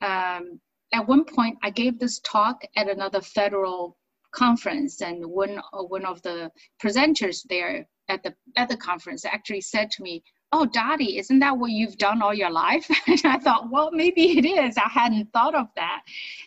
um, 0.01 0.59
at 0.93 1.07
one 1.07 1.25
point, 1.25 1.57
I 1.63 1.69
gave 1.69 1.99
this 1.99 2.19
talk 2.19 2.61
at 2.75 2.89
another 2.89 3.21
federal 3.21 3.97
conference, 4.31 5.01
and 5.01 5.25
one, 5.25 5.61
one 5.71 6.05
of 6.05 6.21
the 6.21 6.51
presenters 6.83 7.41
there 7.49 7.87
at 8.09 8.21
the, 8.23 8.35
at 8.57 8.69
the 8.69 8.77
conference 8.77 9.25
actually 9.25 9.61
said 9.61 9.89
to 9.91 10.03
me, 10.03 10.23
oh, 10.51 10.65
Dottie 10.65 11.17
isn't 11.17 11.39
that 11.39 11.57
what 11.57 11.71
you've 11.71 11.97
done 11.97 12.21
all 12.21 12.33
your 12.33 12.51
life? 12.51 12.89
and 13.07 13.21
I 13.25 13.37
thought, 13.39 13.69
well, 13.71 13.91
maybe 13.91 14.37
it 14.37 14.45
is. 14.45 14.77
I 14.77 14.89
hadn't 14.89 15.31
thought 15.33 15.55
of 15.55 15.67
that. 15.75 16.03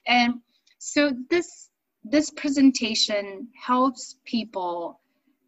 And 0.06 0.40
so 0.78 1.12
this 1.30 1.70
this 2.04 2.30
presentation 2.30 3.48
helps 3.60 4.16
people 4.24 5.00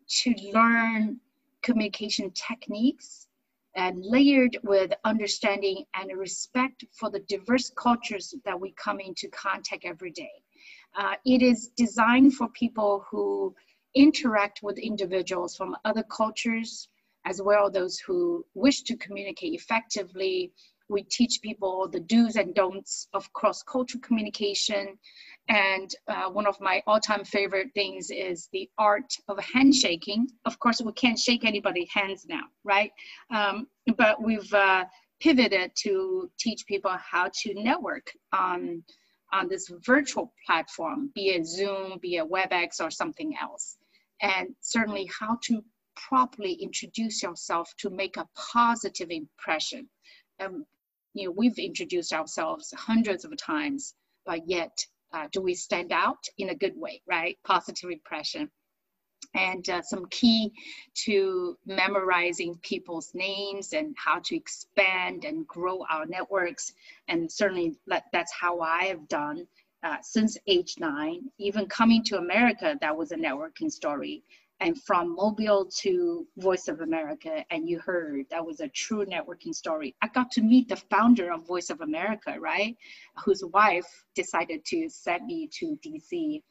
to 0.09 0.35
learn 0.53 1.19
communication 1.63 2.31
techniques 2.33 3.29
and 3.77 4.05
layered 4.05 4.59
with 4.65 4.93
understanding 5.05 5.85
and 5.95 6.11
respect 6.19 6.85
for 6.93 7.09
the 7.11 7.21
diverse 7.21 7.71
cultures 7.77 8.35
that 8.45 8.59
we 8.59 8.73
come 8.73 9.01
into 9.01 9.29
contact 9.29 9.85
every 9.85 10.11
day. 10.11 10.43
Uh, 10.97 11.15
it 11.25 11.41
is 11.41 11.69
designed 11.77 12.35
for 12.35 12.49
people 12.49 13.05
who 13.09 13.55
interact 13.95 14.61
with 14.63 14.77
individuals 14.79 15.57
from 15.57 15.77
other 15.85 16.03
cultures, 16.03 16.89
as 17.27 17.41
well 17.43 17.71
those 17.71 17.99
who 17.99 18.45
wish 18.55 18.83
to 18.83 18.97
communicate 18.97 19.55
effectively. 19.55 20.53
We 20.89 21.05
teach 21.05 21.41
people 21.41 21.89
the 21.89 22.01
do's 22.01 22.35
and 22.35 22.53
don'ts 22.53 23.07
of 23.13 23.33
cross-cultural 23.33 24.03
communication. 24.03 24.99
And 25.49 25.95
uh, 26.09 26.31
one 26.31 26.47
of 26.47 26.61
my 26.61 26.83
all-time 26.87 27.25
favorite 27.25 27.69
things 27.75 28.11
is 28.11 28.49
the 28.53 28.69
art 28.77 29.13
of 29.29 29.39
handshaking. 29.39 30.29
Of 30.47 30.59
course, 30.59 30.81
we 30.83 30.93
can't 30.93 31.19
shake 31.19 31.45
anybody's 31.45 31.91
hands 31.93 32.27
now, 32.29 32.43
right? 32.65 32.91
Um, 33.33 33.69
but 33.97 34.21
we've 34.21 34.53
uh, 34.53 34.85
pivoted 35.21 35.73
to 35.83 36.31
teach 36.39 36.67
people 36.67 36.97
how 36.99 37.31
to 37.43 37.55
network 37.55 38.11
on, 38.33 38.83
on 39.33 39.49
this 39.49 39.71
virtual 39.87 40.33
platform, 40.45 41.11
be 41.15 41.29
it 41.29 41.47
Zoom, 41.47 41.99
be 42.01 42.17
it 42.17 42.29
WebEx, 42.29 42.81
or 42.81 42.91
something 42.91 43.37
else. 43.41 43.77
And 44.23 44.49
certainly 44.61 45.09
how 45.19 45.39
to 45.45 45.63
properly 46.09 46.53
introduce 46.55 47.23
yourself 47.23 47.73
to 47.79 47.91
make 47.91 48.17
a 48.17 48.29
positive 48.53 49.11
impression. 49.11 49.89
Um, 50.41 50.65
you 51.15 51.27
know, 51.27 51.35
we've 51.37 51.59
introduced 51.59 52.13
ourselves 52.13 52.73
hundreds 52.77 53.25
of 53.25 53.37
times, 53.37 53.95
but 54.25 54.41
yet 54.47 54.77
uh, 55.13 55.27
do 55.33 55.41
we 55.41 55.55
stand 55.55 55.93
out 55.93 56.23
in 56.39 56.51
a 56.51 56.55
good 56.55 56.75
way, 56.77 57.03
right? 57.09 57.37
Positive 57.45 57.91
impression. 57.91 58.51
And 59.35 59.69
uh, 59.69 59.83
some 59.83 60.07
key 60.11 60.51
to 61.05 61.57
memorizing 61.67 62.59
people's 62.63 63.13
names 63.15 63.73
and 63.73 63.95
how 63.97 64.21
to 64.25 64.37
expand 64.37 65.25
and 65.25 65.47
grow 65.47 65.85
our 65.91 66.07
networks. 66.07 66.73
And 67.09 67.31
certainly 67.31 67.77
that's 68.13 68.33
how 68.33 68.61
I 68.61 68.85
have 68.85 69.07
done 69.09 69.47
uh, 69.83 69.97
since 70.03 70.37
age 70.47 70.75
nine. 70.79 71.23
Even 71.39 71.67
coming 71.67 72.03
to 72.05 72.19
America, 72.19 72.77
that 72.81 72.97
was 72.97 73.13
a 73.13 73.17
networking 73.17 73.71
story 73.71 74.23
and 74.61 74.81
from 74.83 75.15
Mobile 75.15 75.71
to 75.81 76.27
Voice 76.37 76.69
of 76.69 76.81
America, 76.81 77.45
and 77.51 77.69
you 77.69 77.79
heard 77.79 78.27
that 78.31 78.45
was 78.45 78.61
a 78.61 78.69
true 78.69 79.07
networking 79.07 79.55
story. 79.55 79.95
I 80.03 80.09
got 80.09 80.31
to 80.33 80.43
meet 80.43 80.69
the 80.69 80.77
founder 80.77 81.33
of 81.33 81.47
Voice 81.47 81.71
of 81.71 81.81
America, 81.81 82.37
right? 82.39 82.77
Whose 83.25 83.43
wife 83.53 83.87
decided 84.15 84.65
to 84.67 84.89
send 84.89 85.27
me 85.27 85.49
to 85.59 85.79
DC 85.85 86.43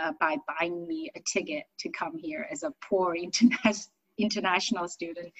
uh, 0.00 0.12
by 0.20 0.36
buying 0.46 0.86
me 0.86 1.10
a 1.16 1.20
ticket 1.20 1.64
to 1.78 1.88
come 1.90 2.16
here 2.16 2.46
as 2.50 2.62
a 2.62 2.72
poor 2.86 3.16
interna- 3.16 3.88
international 4.18 4.88
student. 4.88 5.32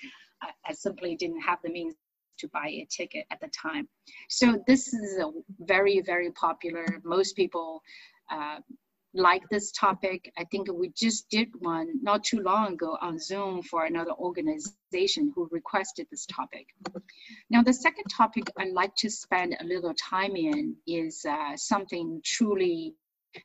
I, 0.42 0.50
I 0.66 0.72
simply 0.72 1.16
didn't 1.16 1.42
have 1.42 1.58
the 1.62 1.70
means 1.70 1.94
to 2.38 2.48
buy 2.48 2.68
a 2.68 2.86
ticket 2.90 3.26
at 3.30 3.40
the 3.40 3.48
time. 3.48 3.86
So 4.28 4.62
this 4.66 4.92
is 4.92 5.18
a 5.18 5.30
very, 5.60 6.00
very 6.00 6.32
popular. 6.32 6.86
Most 7.04 7.36
people 7.36 7.82
uh, 8.30 8.58
like 9.14 9.48
this 9.48 9.70
topic. 9.72 10.30
I 10.36 10.44
think 10.44 10.68
we 10.72 10.90
just 10.90 11.28
did 11.30 11.48
one 11.60 12.02
not 12.02 12.24
too 12.24 12.40
long 12.40 12.74
ago 12.74 12.98
on 13.00 13.18
Zoom 13.18 13.62
for 13.62 13.84
another 13.84 14.12
organization 14.12 15.32
who 15.34 15.48
requested 15.50 16.06
this 16.10 16.26
topic. 16.26 16.66
Now, 17.50 17.62
the 17.62 17.72
second 17.72 18.04
topic 18.04 18.44
I'd 18.58 18.72
like 18.72 18.94
to 18.96 19.10
spend 19.10 19.56
a 19.60 19.64
little 19.64 19.94
time 19.94 20.36
in 20.36 20.76
is 20.86 21.24
uh, 21.28 21.56
something 21.56 22.20
truly 22.24 22.94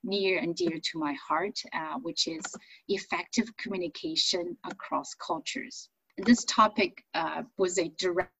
near 0.03 0.39
and 0.39 0.55
dear 0.55 0.79
to 0.81 0.99
my 0.99 1.13
heart, 1.13 1.59
uh, 1.73 1.97
which 2.01 2.27
is 2.27 2.43
effective 2.88 3.45
communication 3.57 4.57
across 4.65 5.13
cultures. 5.15 5.89
This 6.17 6.43
topic 6.45 7.03
uh, 7.13 7.43
was 7.57 7.77
a 7.77 7.89
direct 7.97 8.31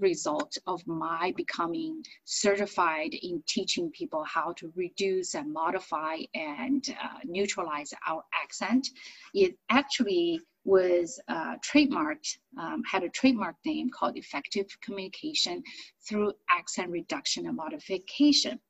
result 0.00 0.56
of 0.66 0.86
my 0.86 1.32
becoming 1.36 2.02
certified 2.24 3.14
in 3.22 3.42
teaching 3.46 3.90
people 3.90 4.24
how 4.24 4.52
to 4.54 4.72
reduce 4.74 5.34
and 5.34 5.52
modify 5.52 6.16
and 6.34 6.94
uh, 7.02 7.18
neutralize 7.24 7.92
our 8.06 8.22
accent. 8.34 8.88
It 9.34 9.56
actually 9.70 10.40
was 10.64 11.20
uh, 11.28 11.56
trademarked, 11.64 12.38
um, 12.58 12.82
had 12.90 13.02
a 13.02 13.08
trademark 13.08 13.56
name 13.64 13.88
called 13.90 14.16
Effective 14.16 14.66
Communication 14.82 15.62
through 16.06 16.32
Accent 16.50 16.90
Reduction 16.90 17.46
and 17.46 17.56
Modification. 17.56 18.60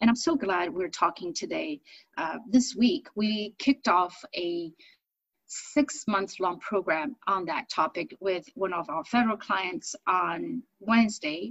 And 0.00 0.10
I'm 0.10 0.16
so 0.16 0.36
glad 0.36 0.72
we're 0.72 0.88
talking 0.88 1.32
today. 1.32 1.80
Uh, 2.18 2.36
this 2.50 2.76
week, 2.76 3.08
we 3.14 3.54
kicked 3.58 3.88
off 3.88 4.14
a 4.34 4.70
six 5.46 6.04
months 6.06 6.40
long 6.40 6.58
program 6.60 7.16
on 7.26 7.44
that 7.46 7.68
topic 7.68 8.16
with 8.20 8.46
one 8.54 8.72
of 8.72 8.88
our 8.90 9.04
federal 9.04 9.36
clients 9.36 9.94
on 10.06 10.62
Wednesday. 10.80 11.50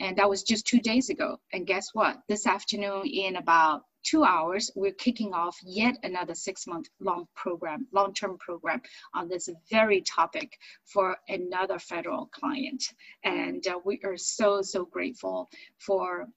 And 0.00 0.18
that 0.18 0.28
was 0.28 0.42
just 0.42 0.66
two 0.66 0.80
days 0.80 1.08
ago. 1.08 1.38
And 1.52 1.66
guess 1.66 1.90
what? 1.92 2.18
This 2.28 2.46
afternoon, 2.46 3.06
in 3.06 3.36
about 3.36 3.82
two 4.04 4.24
hours, 4.24 4.70
we're 4.74 4.92
kicking 4.92 5.32
off 5.32 5.56
yet 5.64 5.96
another 6.02 6.34
six 6.34 6.66
month 6.66 6.88
long 7.00 7.26
program, 7.34 7.86
long 7.92 8.12
term 8.12 8.36
program 8.38 8.82
on 9.14 9.28
this 9.28 9.48
very 9.70 10.02
topic 10.02 10.58
for 10.84 11.16
another 11.28 11.78
federal 11.78 12.26
client. 12.26 12.84
And 13.22 13.66
uh, 13.66 13.78
we 13.84 14.00
are 14.04 14.16
so, 14.16 14.62
so 14.62 14.84
grateful 14.84 15.48
for 15.78 16.28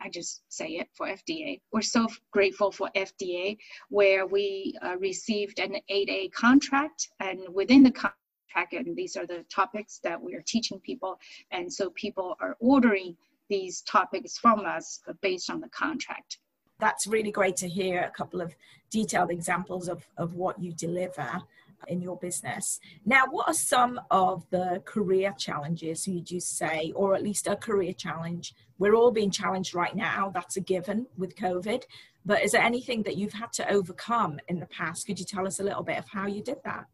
I 0.00 0.08
just 0.08 0.42
say 0.48 0.68
it 0.68 0.88
for 0.94 1.06
FDA. 1.06 1.60
We're 1.72 1.82
so 1.82 2.06
grateful 2.30 2.70
for 2.70 2.90
FDA, 2.96 3.56
where 3.88 4.26
we 4.26 4.76
uh, 4.82 4.96
received 4.98 5.58
an 5.58 5.76
8A 5.90 6.32
contract, 6.32 7.08
and 7.20 7.40
within 7.52 7.82
the 7.82 7.90
contract, 7.90 8.72
and 8.72 8.96
these 8.96 9.16
are 9.16 9.26
the 9.26 9.44
topics 9.52 10.00
that 10.02 10.20
we 10.20 10.34
are 10.34 10.42
teaching 10.46 10.80
people, 10.80 11.18
and 11.50 11.72
so 11.72 11.90
people 11.90 12.36
are 12.40 12.56
ordering 12.60 13.16
these 13.48 13.82
topics 13.82 14.38
from 14.38 14.60
us 14.60 15.00
based 15.22 15.50
on 15.50 15.60
the 15.60 15.68
contract. 15.68 16.38
That's 16.78 17.06
really 17.06 17.30
great 17.30 17.56
to 17.56 17.68
hear 17.68 18.02
a 18.02 18.10
couple 18.10 18.40
of 18.40 18.54
detailed 18.90 19.30
examples 19.30 19.88
of, 19.88 20.06
of 20.18 20.34
what 20.34 20.60
you 20.60 20.72
deliver 20.72 21.42
in 21.88 22.00
your 22.00 22.16
business. 22.16 22.80
Now, 23.04 23.24
what 23.30 23.48
are 23.48 23.54
some 23.54 24.00
of 24.10 24.48
the 24.50 24.82
career 24.84 25.34
challenges 25.38 26.06
you'd 26.06 26.30
you 26.30 26.40
say, 26.40 26.92
or 26.94 27.14
at 27.14 27.22
least 27.22 27.46
a 27.46 27.56
career 27.56 27.92
challenge? 27.92 28.54
We're 28.78 28.94
all 28.94 29.10
being 29.10 29.30
challenged 29.30 29.74
right 29.74 29.94
now. 29.94 30.30
That's 30.34 30.56
a 30.56 30.60
given 30.60 31.06
with 31.16 31.36
COVID. 31.36 31.84
But 32.24 32.42
is 32.42 32.52
there 32.52 32.62
anything 32.62 33.02
that 33.04 33.16
you've 33.16 33.32
had 33.32 33.52
to 33.54 33.70
overcome 33.70 34.38
in 34.48 34.58
the 34.58 34.66
past? 34.66 35.06
Could 35.06 35.18
you 35.18 35.24
tell 35.24 35.46
us 35.46 35.60
a 35.60 35.64
little 35.64 35.82
bit 35.82 35.98
of 35.98 36.08
how 36.08 36.26
you 36.26 36.42
did 36.42 36.58
that? 36.64 36.86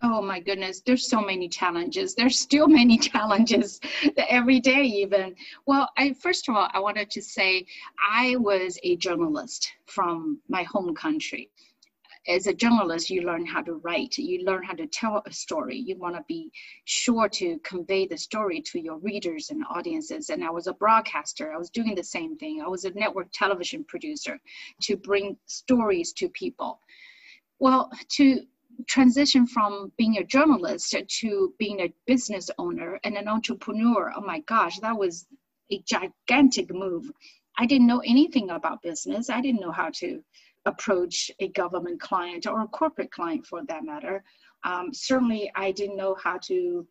Oh 0.00 0.22
my 0.22 0.38
goodness, 0.38 0.80
there's 0.86 1.08
so 1.08 1.20
many 1.20 1.48
challenges. 1.48 2.14
There's 2.14 2.38
still 2.38 2.68
many 2.68 2.98
challenges 3.10 3.80
every 4.16 4.60
day, 4.60 4.82
even. 4.82 5.34
Well, 5.66 5.88
I 5.96 6.12
first 6.12 6.48
of 6.48 6.54
all, 6.54 6.68
I 6.72 6.78
wanted 6.78 7.10
to 7.10 7.22
say 7.22 7.66
I 8.08 8.36
was 8.36 8.78
a 8.84 8.96
journalist 8.96 9.72
from 9.86 10.40
my 10.48 10.62
home 10.62 10.94
country 10.94 11.50
as 12.28 12.46
a 12.46 12.52
journalist, 12.52 13.08
you 13.08 13.22
learn 13.22 13.46
how 13.46 13.62
to 13.62 13.74
write, 13.74 14.18
you 14.18 14.44
learn 14.44 14.62
how 14.62 14.74
to 14.74 14.86
tell 14.86 15.22
a 15.26 15.32
story. 15.32 15.76
You 15.76 15.96
want 15.96 16.14
to 16.14 16.24
be 16.28 16.52
sure 16.84 17.28
to 17.30 17.58
convey 17.60 18.06
the 18.06 18.18
story 18.18 18.60
to 18.66 18.78
your 18.78 18.98
readers 18.98 19.48
and 19.50 19.64
audiences. 19.70 20.28
And 20.28 20.44
I 20.44 20.50
was 20.50 20.66
a 20.66 20.74
broadcaster, 20.74 21.52
I 21.52 21.56
was 21.56 21.70
doing 21.70 21.94
the 21.94 22.04
same 22.04 22.36
thing. 22.36 22.60
I 22.62 22.68
was 22.68 22.84
a 22.84 22.90
network 22.90 23.28
television 23.32 23.82
producer 23.84 24.38
to 24.82 24.96
bring 24.96 25.38
stories 25.46 26.12
to 26.14 26.28
people. 26.28 26.80
Well, 27.60 27.90
to 28.16 28.42
transition 28.86 29.46
from 29.46 29.90
being 29.96 30.18
a 30.18 30.24
journalist 30.24 30.94
to 31.20 31.54
being 31.58 31.80
a 31.80 31.92
business 32.06 32.50
owner 32.58 33.00
and 33.04 33.16
an 33.16 33.26
entrepreneur, 33.26 34.12
oh 34.14 34.20
my 34.20 34.40
gosh, 34.40 34.78
that 34.80 34.96
was 34.96 35.26
a 35.72 35.82
gigantic 35.86 36.72
move. 36.72 37.10
I 37.58 37.66
didn't 37.66 37.88
know 37.88 38.02
anything 38.06 38.50
about 38.50 38.82
business. 38.82 39.30
I 39.30 39.40
didn't 39.40 39.60
know 39.60 39.72
how 39.72 39.90
to 39.94 40.22
approach 40.66 41.30
a 41.40 41.48
government 41.48 42.00
client 42.00 42.46
or 42.46 42.62
a 42.62 42.68
corporate 42.68 43.10
client 43.10 43.46
for 43.46 43.62
that 43.66 43.84
matter. 43.84 44.22
Um, 44.64 44.92
certainly, 44.92 45.50
I 45.54 45.72
didn't 45.72 45.96
know 45.96 46.16
how 46.22 46.38
to 46.44 46.86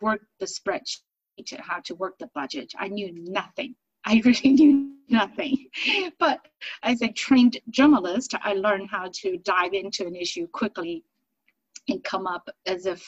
work 0.00 0.22
the 0.38 0.46
spreadsheet, 0.46 1.58
how 1.58 1.80
to 1.80 1.94
work 1.94 2.18
the 2.18 2.30
budget. 2.34 2.72
I 2.78 2.88
knew 2.88 3.12
nothing. 3.14 3.74
I 4.06 4.22
really 4.24 4.52
knew 4.52 4.92
nothing. 5.08 5.66
But 6.18 6.40
as 6.82 7.02
a 7.02 7.08
trained 7.08 7.58
journalist, 7.70 8.34
I 8.40 8.52
learned 8.54 8.88
how 8.90 9.10
to 9.12 9.36
dive 9.38 9.72
into 9.72 10.06
an 10.06 10.14
issue 10.14 10.46
quickly 10.46 11.02
and 11.88 12.02
come 12.04 12.26
up 12.26 12.48
as 12.66 12.86
if 12.86 13.04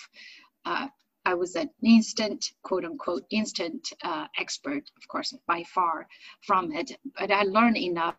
uh, 0.65 0.89
I 1.25 1.35
was 1.35 1.57
an 1.57 1.71
instant, 1.85 2.53
quote 2.63 2.85
unquote, 2.85 3.25
instant 3.31 3.93
uh, 4.03 4.27
expert, 4.39 4.91
of 4.97 5.09
course, 5.09 5.35
by 5.47 5.63
far 5.65 6.07
from 6.47 6.73
it. 6.73 6.93
But 7.19 7.31
I 7.31 7.43
learned 7.43 7.77
enough 7.77 8.17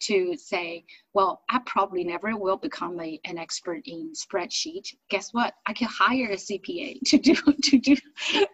to 0.00 0.36
say, 0.36 0.84
well, 1.12 1.42
I 1.48 1.60
probably 1.66 2.04
never 2.04 2.36
will 2.36 2.56
become 2.56 3.00
a, 3.00 3.20
an 3.24 3.38
expert 3.38 3.82
in 3.86 4.12
spreadsheet. 4.12 4.94
Guess 5.10 5.32
what? 5.32 5.54
I 5.66 5.72
can 5.72 5.88
hire 5.88 6.30
a 6.30 6.36
CPA 6.36 7.00
to 7.06 7.18
do 7.18 7.34
to 7.34 7.78
do 7.78 7.96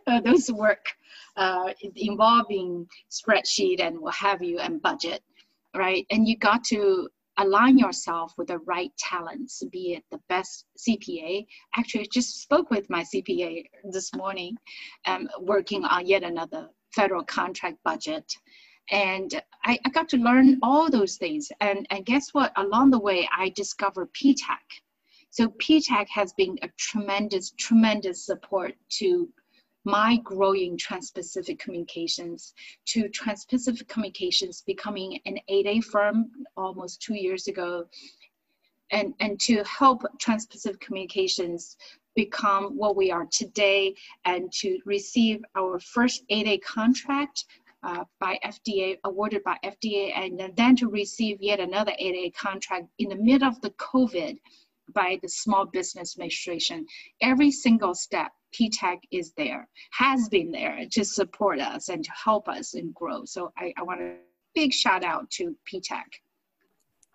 uh, 0.07 0.21
those 0.21 0.51
work 0.51 0.87
uh, 1.37 1.73
involving 1.97 2.87
spreadsheet 3.11 3.81
and 3.81 3.99
what 4.01 4.15
have 4.15 4.43
you 4.43 4.59
and 4.59 4.83
budget, 4.83 5.23
right? 5.75 6.07
And 6.11 6.29
you 6.29 6.37
got 6.37 6.65
to 6.65 7.09
align 7.39 7.79
yourself 7.79 8.35
with 8.37 8.49
the 8.49 8.59
right 8.59 8.93
talents, 8.99 9.63
be 9.73 9.95
it 9.95 10.05
the 10.11 10.21
best 10.29 10.67
CPA. 10.79 11.47
Actually, 11.77 12.03
I 12.03 12.07
just 12.13 12.43
spoke 12.43 12.71
with 12.71 12.91
my 12.91 13.03
CPA 13.03 13.65
this 13.91 14.15
morning, 14.15 14.57
um, 15.07 15.29
working 15.41 15.85
on 15.85 16.07
yet 16.07 16.23
another 16.23 16.69
federal 16.95 17.25
contract 17.25 17.79
budget 17.85 18.31
and 18.91 19.41
I, 19.65 19.79
I, 19.85 19.91
got 19.91 20.09
to 20.11 20.17
learn 20.17 20.59
all 20.63 20.91
those 20.91 21.17
things. 21.17 21.51
And, 21.61 21.87
and 21.91 22.05
guess 22.05 22.31
what? 22.33 22.53
Along 22.57 22.91
the 22.91 22.99
way, 22.99 23.29
I 23.37 23.51
discovered 23.51 24.13
PTAC. 24.13 24.59
So 25.31 25.49
PTAC 25.49 26.09
has 26.09 26.33
been 26.35 26.59
a 26.63 26.69
tremendous, 26.77 27.53
tremendous 27.57 28.27
support 28.27 28.75
to 28.99 29.29
my 29.85 30.17
growing 30.23 30.77
Trans-Pacific 30.77 31.59
Communications, 31.59 32.55
to 32.87 33.09
Trans-Pacific 33.09 33.89
Communications 33.89 34.63
becoming 34.67 35.19
an 35.27 35.39
8A 35.51 35.85
firm 35.85 36.31
almost 36.57 37.03
two 37.03 37.15
years 37.15 37.49
ago, 37.49 37.87
and, 38.91 39.15
and 39.21 39.41
to 39.41 39.65
help 39.65 40.03
Trans-Pacific 40.21 40.81
Communications 40.81 41.77
become 42.15 42.77
what 42.77 42.95
we 42.95 43.11
are 43.11 43.27
today 43.31 43.95
and 44.25 44.53
to 44.53 44.79
receive 44.85 45.43
our 45.57 45.81
first 45.81 46.25
8A 46.31 46.63
contract 46.63 47.47
uh, 47.83 48.05
by 48.21 48.39
FDA, 48.45 48.97
awarded 49.05 49.43
by 49.45 49.57
FDA, 49.65 50.13
and 50.17 50.41
then 50.57 50.77
to 50.77 50.89
receive 50.89 51.39
yet 51.41 51.61
another 51.61 51.93
8A 52.01 52.35
contract 52.35 52.87
in 52.99 53.09
the 53.09 53.17
middle 53.17 53.49
of 53.49 53.61
the 53.61 53.71
COVID 53.71 54.39
by 54.95 55.19
the 55.23 55.29
Small 55.29 55.67
Business 55.67 56.15
Administration. 56.17 56.87
Every 57.21 57.51
single 57.51 57.95
step, 57.95 58.31
PTAC 58.55 58.99
is 59.11 59.33
there, 59.37 59.69
has 59.93 60.29
been 60.29 60.51
there 60.51 60.81
to 60.91 61.05
support 61.05 61.61
us 61.61 61.89
and 61.89 62.05
to 62.05 62.11
help 62.13 62.49
us 62.49 62.75
and 62.75 62.95
grow. 62.95 63.25
So 63.25 63.53
I, 63.57 63.73
I 63.77 63.83
want 63.83 64.01
a 64.03 64.17
big 64.55 64.73
shout 64.73 65.05
out 65.05 65.31
to 65.31 65.57
PTAC. 65.73 66.05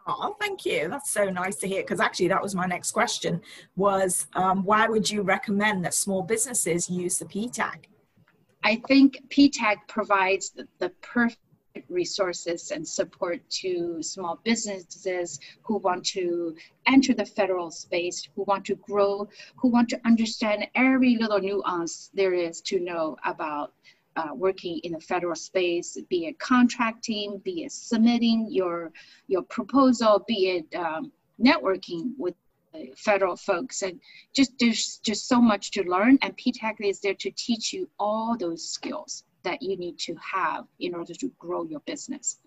Oh, 0.10 0.36
thank 0.40 0.66
you. 0.66 0.88
That's 0.88 1.12
so 1.12 1.30
nice 1.30 1.58
to 1.58 1.68
hear. 1.68 1.82
Because 1.82 2.00
actually, 2.00 2.30
that 2.30 2.42
was 2.42 2.56
my 2.56 2.66
next 2.66 2.92
question: 2.92 3.42
was 3.76 4.28
um, 4.34 4.64
why 4.64 4.88
would 4.88 5.10
you 5.10 5.22
recommend 5.22 5.84
that 5.84 5.94
small 5.94 6.24
businesses 6.24 6.90
use 6.90 7.18
the 7.18 7.26
PTAC? 7.26 7.88
I 8.64 8.82
think 8.88 9.24
PTAC 9.30 9.88
provides 9.88 10.50
the, 10.52 10.68
the 10.80 10.90
perfect 11.02 11.40
resources 11.90 12.72
and 12.72 12.88
support 12.88 13.40
to 13.50 14.02
small 14.02 14.40
businesses 14.44 15.40
who 15.64 15.78
want 15.78 16.06
to 16.06 16.56
enter 16.86 17.14
the 17.14 17.26
federal 17.26 17.72
space, 17.72 18.28
who 18.36 18.44
want 18.44 18.66
to 18.66 18.76
grow, 18.76 19.28
who 19.56 19.70
want 19.70 19.90
to 19.90 20.02
understand 20.06 20.68
every 20.76 21.18
little 21.18 21.40
nuance 21.40 22.10
there 22.14 22.34
is 22.34 22.62
to 22.62 22.80
know 22.80 23.16
about 23.26 23.74
uh, 24.16 24.30
working 24.34 24.80
in 24.80 24.94
the 24.94 25.00
federal 25.00 25.36
space, 25.36 25.98
be 26.10 26.26
it 26.26 26.40
contracting, 26.40 27.40
be 27.44 27.64
it 27.66 27.72
submitting 27.72 28.48
your 28.50 28.92
your 29.28 29.44
proposal, 29.44 30.24
be 30.28 30.50
it 30.50 30.76
um, 30.76 31.12
networking 31.40 32.14
with 32.18 32.34
federal 32.96 33.36
folks 33.36 33.82
and 33.82 34.00
just 34.36 34.52
there's 34.60 35.00
just 35.04 35.28
so 35.28 35.42
much 35.42 35.72
to 35.72 35.84
learn 35.84 36.18
and 36.22 36.38
PTAC 36.38 36.76
is 36.82 37.00
there 37.00 37.14
to 37.16 37.32
teach 37.32 37.74
you 37.74 37.90
all 38.00 38.36
those 38.38 38.68
skills 38.68 39.24
that 39.44 39.62
you 39.62 39.78
need 39.78 39.98
to 40.00 40.16
have 40.16 40.66
in 40.80 40.94
order 40.94 41.14
to 41.14 41.32
grow 41.40 41.64
your 41.64 41.80
business. 41.82 42.40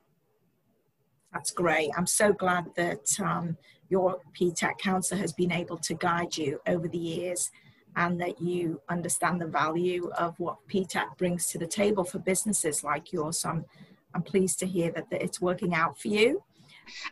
That's 1.33 1.51
great. 1.51 1.91
I'm 1.97 2.07
so 2.07 2.33
glad 2.33 2.67
that 2.77 3.07
um, 3.21 3.57
your 3.89 4.19
PTAC 4.39 4.79
counselor 4.79 5.21
has 5.21 5.33
been 5.33 5.53
able 5.53 5.79
to 5.79 5.95
guide 5.95 6.37
you 6.37 6.61
over 6.67 6.89
the 6.89 6.99
years 6.99 7.51
and 7.97 8.21
that 8.21 8.41
you 8.41 8.81
understand 8.89 9.41
the 9.41 9.47
value 9.47 10.11
of 10.19 10.39
what 10.39 10.57
PTAC 10.73 11.17
brings 11.19 11.47
to 11.47 11.59
the 11.59 11.67
table 11.67 12.05
for 12.05 12.19
businesses 12.19 12.85
like 12.85 13.13
yours. 13.13 13.41
So 13.41 13.51
I'm, 13.51 13.65
I'm 14.15 14.23
pleased 14.23 14.59
to 14.61 14.67
hear 14.67 14.91
that, 14.93 15.11
that 15.11 15.23
it's 15.23 15.41
working 15.41 15.75
out 15.75 15.99
for 15.99 16.09
you. 16.09 16.43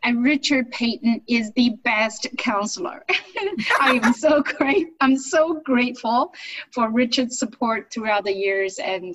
And 0.02 0.24
Richard 0.24 0.70
Payton 0.70 1.22
is 1.28 1.52
the 1.52 1.70
best 1.84 2.26
counselor. 2.36 3.04
I 3.80 4.00
am 4.02 4.12
so 4.12 4.42
great. 4.42 4.88
I'm 5.00 5.16
so 5.16 5.60
grateful 5.64 6.34
for 6.72 6.90
Richard's 6.90 7.38
support 7.38 7.92
throughout 7.92 8.24
the 8.24 8.34
years 8.34 8.78
and 8.78 9.14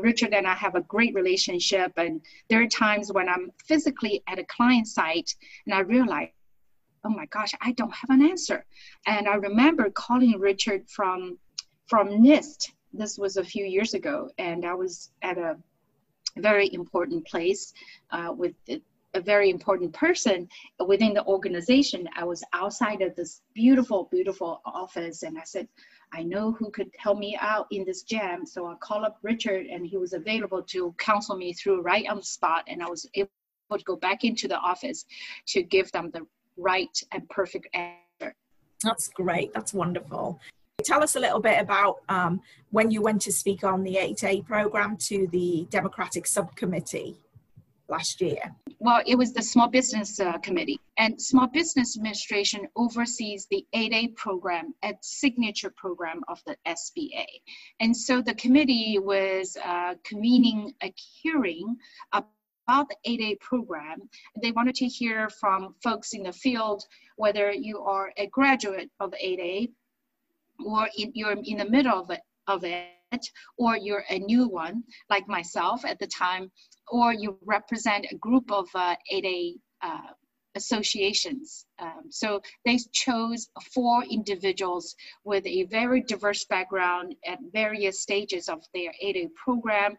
Richard 0.00 0.32
and 0.32 0.46
I 0.46 0.54
have 0.54 0.74
a 0.74 0.80
great 0.80 1.14
relationship, 1.14 1.92
and 1.96 2.20
there 2.48 2.62
are 2.62 2.66
times 2.66 3.12
when 3.12 3.28
I'm 3.28 3.50
physically 3.66 4.22
at 4.26 4.38
a 4.38 4.44
client 4.44 4.88
site 4.88 5.34
and 5.66 5.74
I 5.74 5.80
realize, 5.80 6.28
oh 7.04 7.10
my 7.10 7.26
gosh, 7.26 7.52
I 7.60 7.72
don't 7.72 7.94
have 7.94 8.10
an 8.10 8.26
answer. 8.26 8.64
And 9.06 9.28
I 9.28 9.34
remember 9.34 9.90
calling 9.90 10.38
Richard 10.38 10.88
from 10.88 11.38
from 11.86 12.08
NIST. 12.08 12.72
This 12.92 13.18
was 13.18 13.36
a 13.36 13.44
few 13.44 13.66
years 13.66 13.94
ago, 13.94 14.30
and 14.38 14.64
I 14.64 14.74
was 14.74 15.10
at 15.22 15.36
a 15.36 15.58
very 16.36 16.72
important 16.72 17.26
place 17.26 17.74
uh, 18.10 18.32
with 18.34 18.54
a 19.14 19.20
very 19.20 19.50
important 19.50 19.92
person 19.92 20.48
within 20.86 21.14
the 21.14 21.24
organization. 21.24 22.08
I 22.16 22.24
was 22.24 22.42
outside 22.52 23.00
of 23.02 23.14
this 23.14 23.42
beautiful, 23.54 24.08
beautiful 24.10 24.60
office, 24.64 25.22
and 25.22 25.38
I 25.38 25.44
said, 25.44 25.68
I 26.12 26.22
know 26.22 26.52
who 26.52 26.70
could 26.70 26.90
help 26.98 27.18
me 27.18 27.36
out 27.40 27.66
in 27.72 27.84
this 27.84 28.02
jam. 28.02 28.46
So 28.46 28.66
I 28.66 28.74
called 28.76 29.04
up 29.04 29.18
Richard 29.22 29.66
and 29.66 29.84
he 29.84 29.96
was 29.96 30.12
available 30.12 30.62
to 30.62 30.94
counsel 30.98 31.36
me 31.36 31.52
through 31.52 31.82
right 31.82 32.08
on 32.08 32.18
the 32.18 32.22
spot. 32.22 32.62
And 32.68 32.82
I 32.82 32.88
was 32.88 33.04
able 33.14 33.28
to 33.72 33.84
go 33.84 33.96
back 33.96 34.22
into 34.22 34.46
the 34.46 34.58
office 34.58 35.06
to 35.48 35.62
give 35.62 35.90
them 35.90 36.10
the 36.12 36.24
right 36.56 36.96
and 37.10 37.28
perfect 37.30 37.66
answer. 37.74 38.34
That's 38.84 39.08
great. 39.08 39.52
That's 39.54 39.74
wonderful. 39.74 40.38
Tell 40.84 41.02
us 41.02 41.16
a 41.16 41.20
little 41.20 41.40
bit 41.40 41.60
about 41.60 41.96
um, 42.08 42.40
when 42.70 42.92
you 42.92 43.02
went 43.02 43.22
to 43.22 43.32
speak 43.32 43.64
on 43.64 43.82
the 43.82 43.96
8A 43.96 44.46
program 44.46 44.96
to 45.08 45.26
the 45.32 45.66
Democratic 45.70 46.26
Subcommittee 46.26 47.23
last 47.88 48.20
year? 48.20 48.54
Well, 48.78 49.02
it 49.06 49.16
was 49.16 49.32
the 49.32 49.42
Small 49.42 49.68
Business 49.68 50.20
uh, 50.20 50.38
Committee, 50.38 50.80
and 50.98 51.20
Small 51.20 51.46
Business 51.46 51.96
Administration 51.96 52.68
oversees 52.76 53.46
the 53.50 53.66
8A 53.74 54.14
program 54.16 54.74
and 54.82 54.96
signature 55.00 55.70
program 55.70 56.22
of 56.28 56.42
the 56.46 56.56
SBA. 56.66 57.24
And 57.80 57.96
so 57.96 58.20
the 58.20 58.34
committee 58.34 58.98
was 58.98 59.56
uh, 59.64 59.94
convening 60.04 60.74
a 60.82 60.92
hearing 60.96 61.76
about 62.12 62.88
the 62.88 62.96
8A 63.06 63.40
program. 63.40 64.08
They 64.42 64.52
wanted 64.52 64.74
to 64.76 64.86
hear 64.86 65.28
from 65.28 65.74
folks 65.82 66.12
in 66.12 66.22
the 66.22 66.32
field 66.32 66.84
whether 67.16 67.52
you 67.52 67.80
are 67.80 68.12
a 68.16 68.26
graduate 68.26 68.90
of 69.00 69.12
8A 69.12 69.70
or 70.64 70.88
in, 70.96 71.12
you're 71.14 71.32
in 71.32 71.58
the 71.58 71.68
middle 71.68 72.00
of 72.00 72.10
it, 72.10 72.20
of 72.46 72.64
it 72.64 72.88
or 73.58 73.76
you're 73.76 74.04
a 74.10 74.18
new 74.18 74.48
one 74.48 74.82
like 75.10 75.28
myself 75.28 75.84
at 75.84 75.98
the 75.98 76.06
time 76.06 76.50
or 76.88 77.12
you 77.12 77.38
represent 77.44 78.06
a 78.10 78.16
group 78.16 78.50
of 78.50 78.68
uh, 78.74 78.94
8A 79.12 79.54
uh, 79.82 79.98
associations. 80.54 81.66
Um, 81.78 82.04
so 82.10 82.40
they 82.64 82.78
chose 82.92 83.48
four 83.72 84.04
individuals 84.04 84.94
with 85.24 85.44
a 85.46 85.64
very 85.64 86.02
diverse 86.02 86.44
background 86.44 87.16
at 87.26 87.38
various 87.52 88.00
stages 88.00 88.48
of 88.48 88.62
their 88.72 88.92
8A 89.02 89.34
program. 89.34 89.96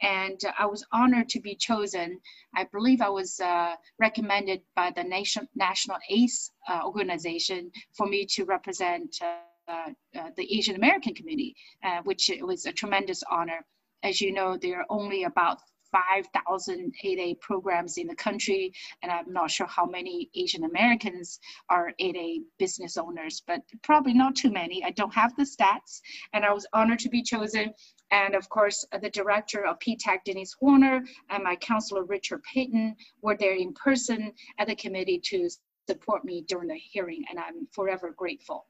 And 0.00 0.40
I 0.58 0.66
was 0.66 0.86
honored 0.92 1.28
to 1.30 1.40
be 1.40 1.56
chosen. 1.56 2.20
I 2.54 2.64
believe 2.72 3.00
I 3.00 3.08
was 3.08 3.40
uh, 3.40 3.74
recommended 3.98 4.62
by 4.76 4.92
the 4.94 5.02
nation, 5.02 5.48
National 5.56 5.98
ACE 6.08 6.52
uh, 6.68 6.82
organization 6.84 7.70
for 7.96 8.06
me 8.06 8.24
to 8.26 8.44
represent 8.44 9.16
uh, 9.20 9.40
Uh, 9.68 9.90
uh, 10.18 10.30
the 10.38 10.56
Asian 10.56 10.76
American 10.76 11.14
community, 11.14 11.54
uh, 11.84 12.00
which 12.04 12.30
was 12.40 12.64
a 12.64 12.72
tremendous 12.72 13.22
honor. 13.30 13.60
As 14.02 14.18
you 14.18 14.32
know, 14.32 14.56
there 14.56 14.80
are 14.80 14.86
only 14.88 15.24
about 15.24 15.58
5,000 15.92 16.94
8A 17.04 17.40
programs 17.40 17.98
in 17.98 18.06
the 18.06 18.14
country, 18.14 18.72
and 19.02 19.12
I'm 19.12 19.30
not 19.30 19.50
sure 19.50 19.66
how 19.66 19.84
many 19.84 20.30
Asian 20.34 20.64
Americans 20.64 21.38
are 21.68 21.92
8A 22.00 22.44
business 22.58 22.96
owners, 22.96 23.42
but 23.46 23.60
probably 23.82 24.14
not 24.14 24.36
too 24.36 24.50
many. 24.50 24.82
I 24.82 24.90
don't 24.90 25.14
have 25.14 25.36
the 25.36 25.44
stats, 25.44 26.00
and 26.32 26.46
I 26.46 26.52
was 26.52 26.66
honored 26.72 27.00
to 27.00 27.10
be 27.10 27.22
chosen. 27.22 27.74
And 28.10 28.34
of 28.34 28.48
course, 28.48 28.86
the 29.02 29.10
director 29.10 29.66
of 29.66 29.78
PTAC, 29.80 30.24
Denise 30.24 30.56
Warner, 30.62 31.04
and 31.28 31.44
my 31.44 31.56
counselor, 31.56 32.04
Richard 32.04 32.42
Payton, 32.42 32.96
were 33.20 33.36
there 33.36 33.54
in 33.54 33.74
person 33.74 34.32
at 34.58 34.66
the 34.66 34.76
committee 34.76 35.20
to 35.26 35.50
support 35.88 36.24
me 36.24 36.42
during 36.48 36.68
the 36.68 36.76
hearing, 36.76 37.24
and 37.28 37.38
I'm 37.38 37.66
forever 37.72 38.14
grateful. 38.16 38.66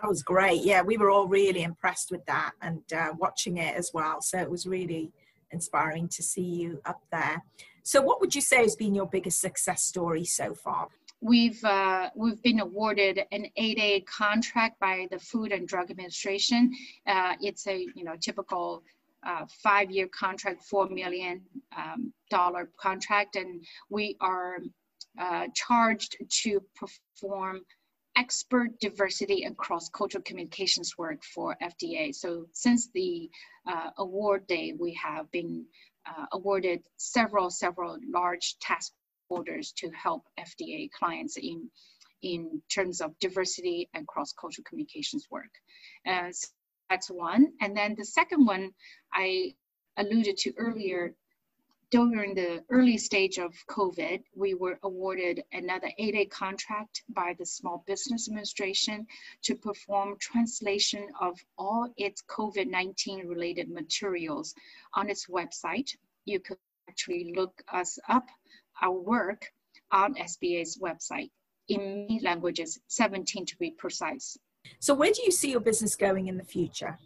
That 0.00 0.08
was 0.08 0.22
great. 0.22 0.62
Yeah, 0.64 0.82
we 0.82 0.96
were 0.96 1.10
all 1.10 1.28
really 1.28 1.62
impressed 1.62 2.10
with 2.10 2.24
that 2.26 2.52
and 2.60 2.82
uh, 2.92 3.12
watching 3.18 3.58
it 3.58 3.76
as 3.76 3.90
well. 3.94 4.20
So 4.20 4.38
it 4.38 4.50
was 4.50 4.66
really 4.66 5.12
inspiring 5.52 6.08
to 6.08 6.22
see 6.22 6.42
you 6.42 6.80
up 6.84 7.02
there. 7.12 7.42
So, 7.84 8.00
what 8.00 8.20
would 8.20 8.34
you 8.34 8.40
say 8.40 8.58
has 8.58 8.76
been 8.76 8.94
your 8.94 9.06
biggest 9.06 9.40
success 9.40 9.82
story 9.82 10.24
so 10.24 10.54
far? 10.54 10.88
We've 11.20 11.62
uh, 11.64 12.10
we've 12.14 12.42
been 12.42 12.60
awarded 12.60 13.22
an 13.30 13.46
8A 13.58 14.06
contract 14.06 14.80
by 14.80 15.06
the 15.10 15.18
Food 15.18 15.52
and 15.52 15.68
Drug 15.68 15.90
Administration. 15.90 16.72
Uh, 17.06 17.34
it's 17.40 17.66
a 17.66 17.86
you 17.94 18.04
know 18.04 18.14
typical 18.20 18.82
uh, 19.24 19.46
five-year 19.62 20.08
contract, 20.08 20.62
four 20.64 20.88
million 20.88 21.42
um, 21.76 22.12
dollar 22.30 22.70
contract, 22.76 23.36
and 23.36 23.64
we 23.88 24.16
are 24.20 24.58
uh, 25.20 25.46
charged 25.54 26.16
to 26.28 26.60
perform 26.74 27.60
expert 28.16 28.78
diversity 28.80 29.44
and 29.44 29.56
cross-cultural 29.56 30.22
communications 30.24 30.96
work 30.98 31.22
for 31.24 31.56
FDA. 31.62 32.14
So 32.14 32.46
since 32.52 32.90
the 32.92 33.30
uh, 33.66 33.90
award 33.98 34.46
day, 34.46 34.74
we 34.78 34.94
have 34.94 35.30
been 35.30 35.64
uh, 36.06 36.26
awarded 36.32 36.82
several, 36.96 37.50
several 37.50 37.98
large 38.12 38.56
task 38.60 38.92
orders 39.28 39.72
to 39.78 39.90
help 39.90 40.24
FDA 40.38 40.90
clients 40.90 41.36
in, 41.36 41.70
in 42.22 42.60
terms 42.68 43.00
of 43.00 43.18
diversity 43.18 43.88
and 43.94 44.06
cross-cultural 44.06 44.64
communications 44.68 45.26
work. 45.30 45.50
Uh, 46.06 46.30
so 46.30 46.48
that's 46.90 47.10
one. 47.10 47.52
And 47.60 47.76
then 47.76 47.94
the 47.96 48.04
second 48.04 48.44
one 48.44 48.72
I 49.12 49.54
alluded 49.96 50.36
to 50.38 50.52
earlier 50.58 51.14
during 51.92 52.34
the 52.34 52.64
early 52.70 52.96
stage 52.96 53.36
of 53.36 53.54
COVID, 53.68 54.22
we 54.34 54.54
were 54.54 54.78
awarded 54.82 55.44
another 55.52 55.90
8A 56.00 56.30
contract 56.30 57.02
by 57.10 57.36
the 57.38 57.44
Small 57.44 57.84
Business 57.86 58.28
Administration 58.28 59.06
to 59.42 59.54
perform 59.54 60.16
translation 60.18 61.06
of 61.20 61.38
all 61.58 61.92
its 61.98 62.22
COVID-19 62.30 63.28
related 63.28 63.70
materials 63.70 64.54
on 64.94 65.10
its 65.10 65.26
website. 65.26 65.94
You 66.24 66.40
could 66.40 66.56
actually 66.88 67.34
look 67.36 67.62
us 67.70 67.98
up, 68.08 68.26
our 68.80 68.98
work 68.98 69.52
on 69.90 70.14
SBA's 70.14 70.78
website 70.78 71.30
in 71.68 72.06
many 72.08 72.20
languages, 72.22 72.80
17 72.88 73.44
to 73.44 73.56
be 73.58 73.70
precise. 73.72 74.38
So 74.80 74.94
where 74.94 75.12
do 75.12 75.22
you 75.22 75.30
see 75.30 75.50
your 75.50 75.60
business 75.60 75.94
going 75.94 76.28
in 76.28 76.38
the 76.38 76.44
future? 76.44 76.98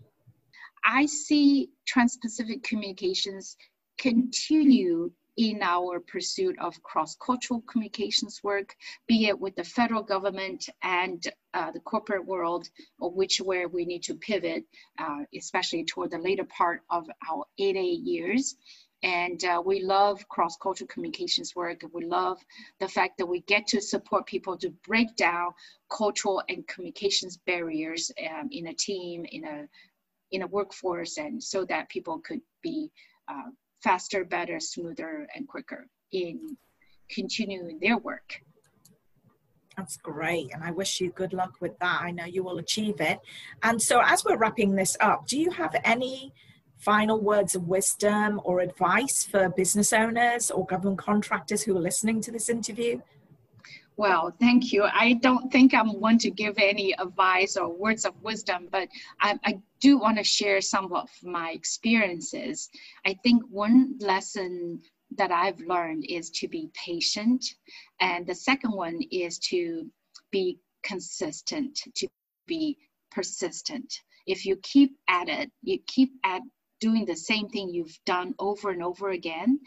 I 0.85 1.07
see 1.07 1.71
Trans-Pacific 1.89 2.63
Communications 2.63 3.57
continue 3.99 5.11
in 5.37 5.61
our 5.63 6.01
pursuit 6.01 6.57
of 6.59 6.83
cross-cultural 6.83 7.63
communications 7.63 8.43
work, 8.43 8.75
be 9.07 9.27
it 9.27 9.39
with 9.39 9.55
the 9.57 9.65
federal 9.65 10.03
government 10.03 10.69
and 10.83 11.29
uh, 11.53 11.71
the 11.73 11.81
corporate 11.81 12.25
world, 12.25 12.69
or 12.99 13.11
which 13.11 13.39
where 13.39 13.69
we 13.69 13.85
need 13.85 14.03
to 14.03 14.15
pivot, 14.15 14.65
uh, 14.99 15.21
especially 15.35 15.85
toward 15.85 16.11
the 16.11 16.19
later 16.19 16.45
part 16.45 16.81
of 16.91 17.07
our 17.31 17.45
8A 17.61 18.01
years. 18.03 18.57
And 19.03 19.45
uh, 19.45 19.63
we 19.65 19.83
love 19.83 20.27
cross-cultural 20.29 20.89
communications 20.89 21.55
work. 21.55 21.83
We 21.93 22.07
love 22.07 22.39
the 22.81 22.89
fact 22.89 23.19
that 23.19 23.27
we 23.27 23.41
get 23.43 23.67
to 23.69 23.81
support 23.81 24.27
people 24.27 24.57
to 24.59 24.71
break 24.87 25.15
down 25.17 25.51
cultural 25.91 26.43
and 26.49 26.67
communications 26.67 27.37
barriers 27.47 28.11
um, 28.31 28.49
in 28.51 28.69
a 28.69 28.75
team, 28.75 29.27
in 29.31 29.45
a 29.45 29.69
in 30.33 30.43
a 30.43 30.47
workforce, 30.47 31.19
and 31.19 31.41
so 31.41 31.65
that 31.67 31.89
people 31.89 32.19
could 32.19 32.41
be 32.63 32.91
uh, 33.29 33.51
faster, 33.83 34.25
better, 34.25 34.61
smoother, 34.61 35.27
and 35.35 35.47
quicker 35.47 35.89
in 36.13 36.57
continuing 37.11 37.79
their 37.81 37.99
work. 37.99 38.41
That's 39.77 39.99
great. 39.99 40.53
And 40.55 40.65
I 40.65 40.71
wish 40.71 41.01
you 41.01 41.11
good 41.11 41.35
luck 41.35 41.57
with 41.61 41.79
that. 41.81 42.01
I 42.03 42.11
know 42.11 42.25
you 42.25 42.43
will 42.43 42.59
achieve 42.59 43.01
it. 43.01 43.21
And 43.63 43.81
so, 43.81 44.01
as 44.03 44.25
we're 44.25 44.39
wrapping 44.39 44.75
this 44.75 44.97
up, 45.01 45.27
do 45.27 45.39
you 45.39 45.51
have 45.51 45.77
any 45.85 46.33
final 46.79 47.21
words 47.21 47.55
of 47.55 47.69
wisdom 47.69 48.41
or 48.45 48.61
advice 48.61 49.25
for 49.25 49.51
business 49.51 49.93
owners 49.93 50.51
or 50.51 50.65
government 50.65 50.99
contractors 50.99 51.63
who 51.63 51.77
are 51.77 51.81
listening 51.81 52.23
to 52.23 52.33
this 52.33 52.49
interview? 52.49 53.01
Well, 53.99 54.35
thank 54.39 54.73
you. 54.75 54.85
I 54.85 55.15
don't 55.15 55.51
think 55.51 55.73
I'm 55.73 56.01
one 56.01 56.19
to 56.19 56.31
give 56.31 56.59
any 56.59 56.93
advice 56.99 57.57
or 57.57 57.73
words 57.73 58.05
of 58.05 58.21
wisdom, 58.23 58.69
but 58.71 58.89
I, 59.21 59.39
I 59.43 59.59
do 59.81 59.97
want 59.97 60.19
to 60.19 60.25
share 60.25 60.61
some 60.61 60.93
of 60.93 61.09
my 61.23 61.53
experiences. 61.53 62.69
I 63.07 63.15
think 63.23 63.43
one 63.49 63.97
lesson 63.99 64.83
that 65.17 65.31
I've 65.33 65.61
learned 65.61 66.05
is 66.09 66.29
to 66.31 66.49
be 66.49 66.69
patient, 66.75 67.43
and 68.01 68.27
the 68.27 68.35
second 68.35 68.73
one 68.73 69.01
is 69.11 69.39
to 69.51 69.91
be 70.31 70.59
consistent, 70.83 71.81
to 71.95 72.07
be 72.47 72.77
persistent. 73.11 74.03
If 74.27 74.45
you 74.45 74.57
keep 74.63 74.97
at 75.09 75.31
it, 75.31 75.51
you 75.63 75.79
keep 75.87 76.13
at 76.23 76.43
doing 76.81 77.07
the 77.07 77.17
same 77.17 77.49
thing 77.49 77.71
you've 77.71 77.99
done 78.05 78.35
over 78.39 78.71
and 78.71 78.83
over 78.83 79.09
again, 79.11 79.61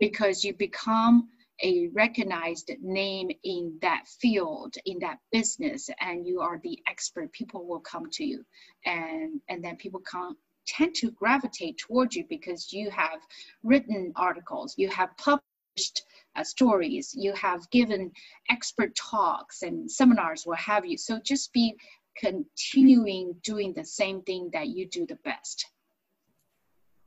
because 0.00 0.42
you 0.42 0.54
become 0.54 1.28
a 1.62 1.88
recognized 1.92 2.70
name 2.82 3.30
in 3.44 3.78
that 3.80 4.06
field 4.20 4.74
in 4.86 4.98
that 5.00 5.18
business 5.30 5.88
and 6.00 6.26
you 6.26 6.40
are 6.40 6.60
the 6.62 6.78
expert 6.88 7.32
people 7.32 7.66
will 7.66 7.80
come 7.80 8.10
to 8.10 8.24
you. 8.24 8.44
And 8.84 9.40
and 9.48 9.62
then 9.64 9.76
people 9.76 10.00
come 10.00 10.36
tend 10.66 10.94
to 10.96 11.10
gravitate 11.12 11.78
towards 11.78 12.16
you 12.16 12.24
because 12.28 12.72
you 12.72 12.90
have 12.90 13.20
written 13.62 14.12
articles 14.16 14.74
you 14.78 14.88
have 14.88 15.10
published 15.18 16.02
uh, 16.36 16.42
stories 16.42 17.14
you 17.14 17.32
have 17.34 17.68
given 17.70 18.10
expert 18.50 18.94
talks 18.96 19.62
and 19.62 19.90
seminars 19.90 20.42
what 20.44 20.58
have 20.58 20.84
you. 20.84 20.96
So 20.98 21.20
just 21.22 21.52
be 21.52 21.76
continuing 22.16 23.34
doing 23.42 23.72
the 23.74 23.84
same 23.84 24.22
thing 24.22 24.50
that 24.52 24.68
you 24.68 24.86
do 24.88 25.04
the 25.06 25.18
best. 25.24 25.66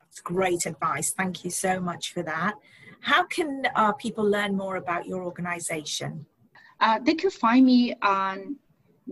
That's 0.00 0.20
great 0.20 0.66
advice. 0.66 1.12
Thank 1.16 1.44
you 1.44 1.50
so 1.50 1.80
much 1.80 2.12
for 2.12 2.22
that 2.22 2.54
how 3.00 3.24
can 3.24 3.66
uh, 3.74 3.92
people 3.92 4.24
learn 4.24 4.56
more 4.56 4.76
about 4.76 5.06
your 5.06 5.22
organization? 5.22 6.24
Uh, 6.80 6.98
they 7.00 7.14
can 7.14 7.30
find 7.30 7.66
me 7.66 7.94
on 8.02 8.56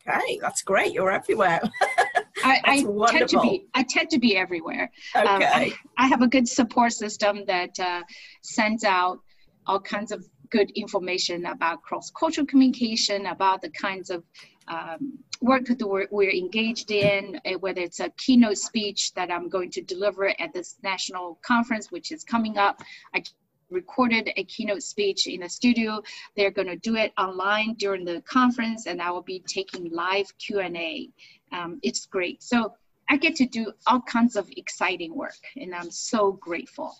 Okay, 0.08 0.39
that's 0.41 0.62
great. 0.62 0.93
You're 0.93 1.12
everywhere. 1.12 1.62
I, 2.49 2.62
I 2.65 3.12
tend 3.12 3.29
to 3.29 3.41
be 3.41 3.65
I 3.73 3.83
tend 3.83 4.09
to 4.12 4.19
be 4.19 4.38
everywhere. 4.38 4.91
Okay. 5.15 5.27
Um, 5.27 5.41
I, 5.41 5.73
I, 5.97 6.07
have 6.07 6.21
a 6.21 6.27
good 6.27 6.47
support 6.47 6.93
system 6.93 7.43
that 7.47 7.79
uh, 7.79 8.03
sends 8.41 8.83
out 8.83 9.19
all 9.65 9.79
kinds 9.79 10.12
of 10.12 10.25
good 10.49 10.71
information 10.71 11.45
about 11.45 11.81
cross-cultural 11.83 12.47
communication, 12.47 13.27
about 13.27 13.62
the 13.62 13.69
kinds 13.69 14.09
of 14.09 14.23
um, 14.67 15.19
work 15.41 15.65
that 15.65 15.88
we're, 15.88 16.07
we're, 16.12 16.31
engaged 16.31 16.91
in, 16.91 17.39
eh, 17.45 17.55
whether 17.55 17.81
it's 17.81 17.99
a 17.99 18.09
keynote 18.17 18.57
speech 18.57 19.13
that 19.13 19.31
I'm 19.31 19.49
going 19.49 19.71
to 19.71 19.81
deliver 19.81 20.29
at 20.39 20.53
this 20.53 20.77
national 20.83 21.39
conference, 21.43 21.91
which 21.91 22.12
is 22.12 22.23
coming 22.23 22.57
up. 22.57 22.81
I 23.13 23.23
recorded 23.69 24.31
a 24.35 24.43
keynote 24.43 24.83
speech 24.83 25.27
in 25.27 25.41
the 25.41 25.49
studio. 25.49 26.01
They're 26.35 26.51
going 26.51 26.67
to 26.67 26.75
do 26.75 26.95
it 26.95 27.13
online 27.17 27.75
during 27.75 28.05
the 28.05 28.21
conference, 28.21 28.88
and 28.88 29.01
I 29.01 29.12
will 29.12 29.21
be 29.21 29.43
taking 29.47 29.91
live 29.91 30.25
Q&A 30.38 31.09
um, 31.51 31.79
it's 31.83 32.05
great. 32.05 32.43
So 32.43 32.73
I 33.09 33.17
get 33.17 33.35
to 33.38 33.45
do 33.45 33.73
all 33.88 34.01
kinds 34.01 34.35
of 34.35 34.49
exciting 34.55 35.15
work, 35.15 35.39
and 35.55 35.73
I'm 35.73 35.91
so 35.91 36.33
grateful. 36.33 36.95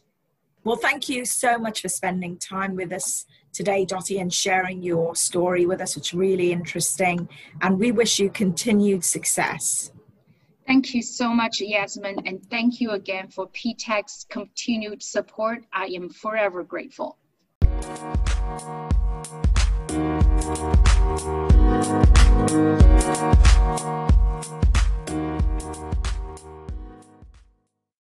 Well, 0.63 0.75
thank 0.75 1.07
you 1.07 1.23
so 1.25 1.57
much 1.57 1.81
for 1.81 1.89
spending 1.89 2.38
time 2.38 2.75
with 2.75 2.91
us 2.91 3.25
today, 3.53 3.85
Dottie, 3.85 4.19
and 4.19 4.33
sharing 4.33 4.83
your 4.83 5.15
story 5.15 5.65
with 5.65 5.81
us. 5.81 5.95
It's 5.95 6.13
really 6.13 6.51
interesting, 6.51 7.29
and 7.62 7.79
we 7.79 7.91
wish 7.91 8.19
you 8.19 8.29
continued 8.29 9.05
success. 9.05 9.91
Thank 10.67 10.93
you 10.93 11.01
so 11.01 11.33
much, 11.33 11.62
Yasmin, 11.62 12.27
and 12.27 12.45
thank 12.49 12.81
you 12.81 12.91
again 12.91 13.29
for 13.29 13.47
PTAC's 13.49 14.25
continued 14.29 15.01
support. 15.01 15.63
I 15.73 15.85
am 15.85 16.09
forever 16.09 16.63
grateful. 16.63 17.17
Thank 19.89 20.19
you. 24.13 24.19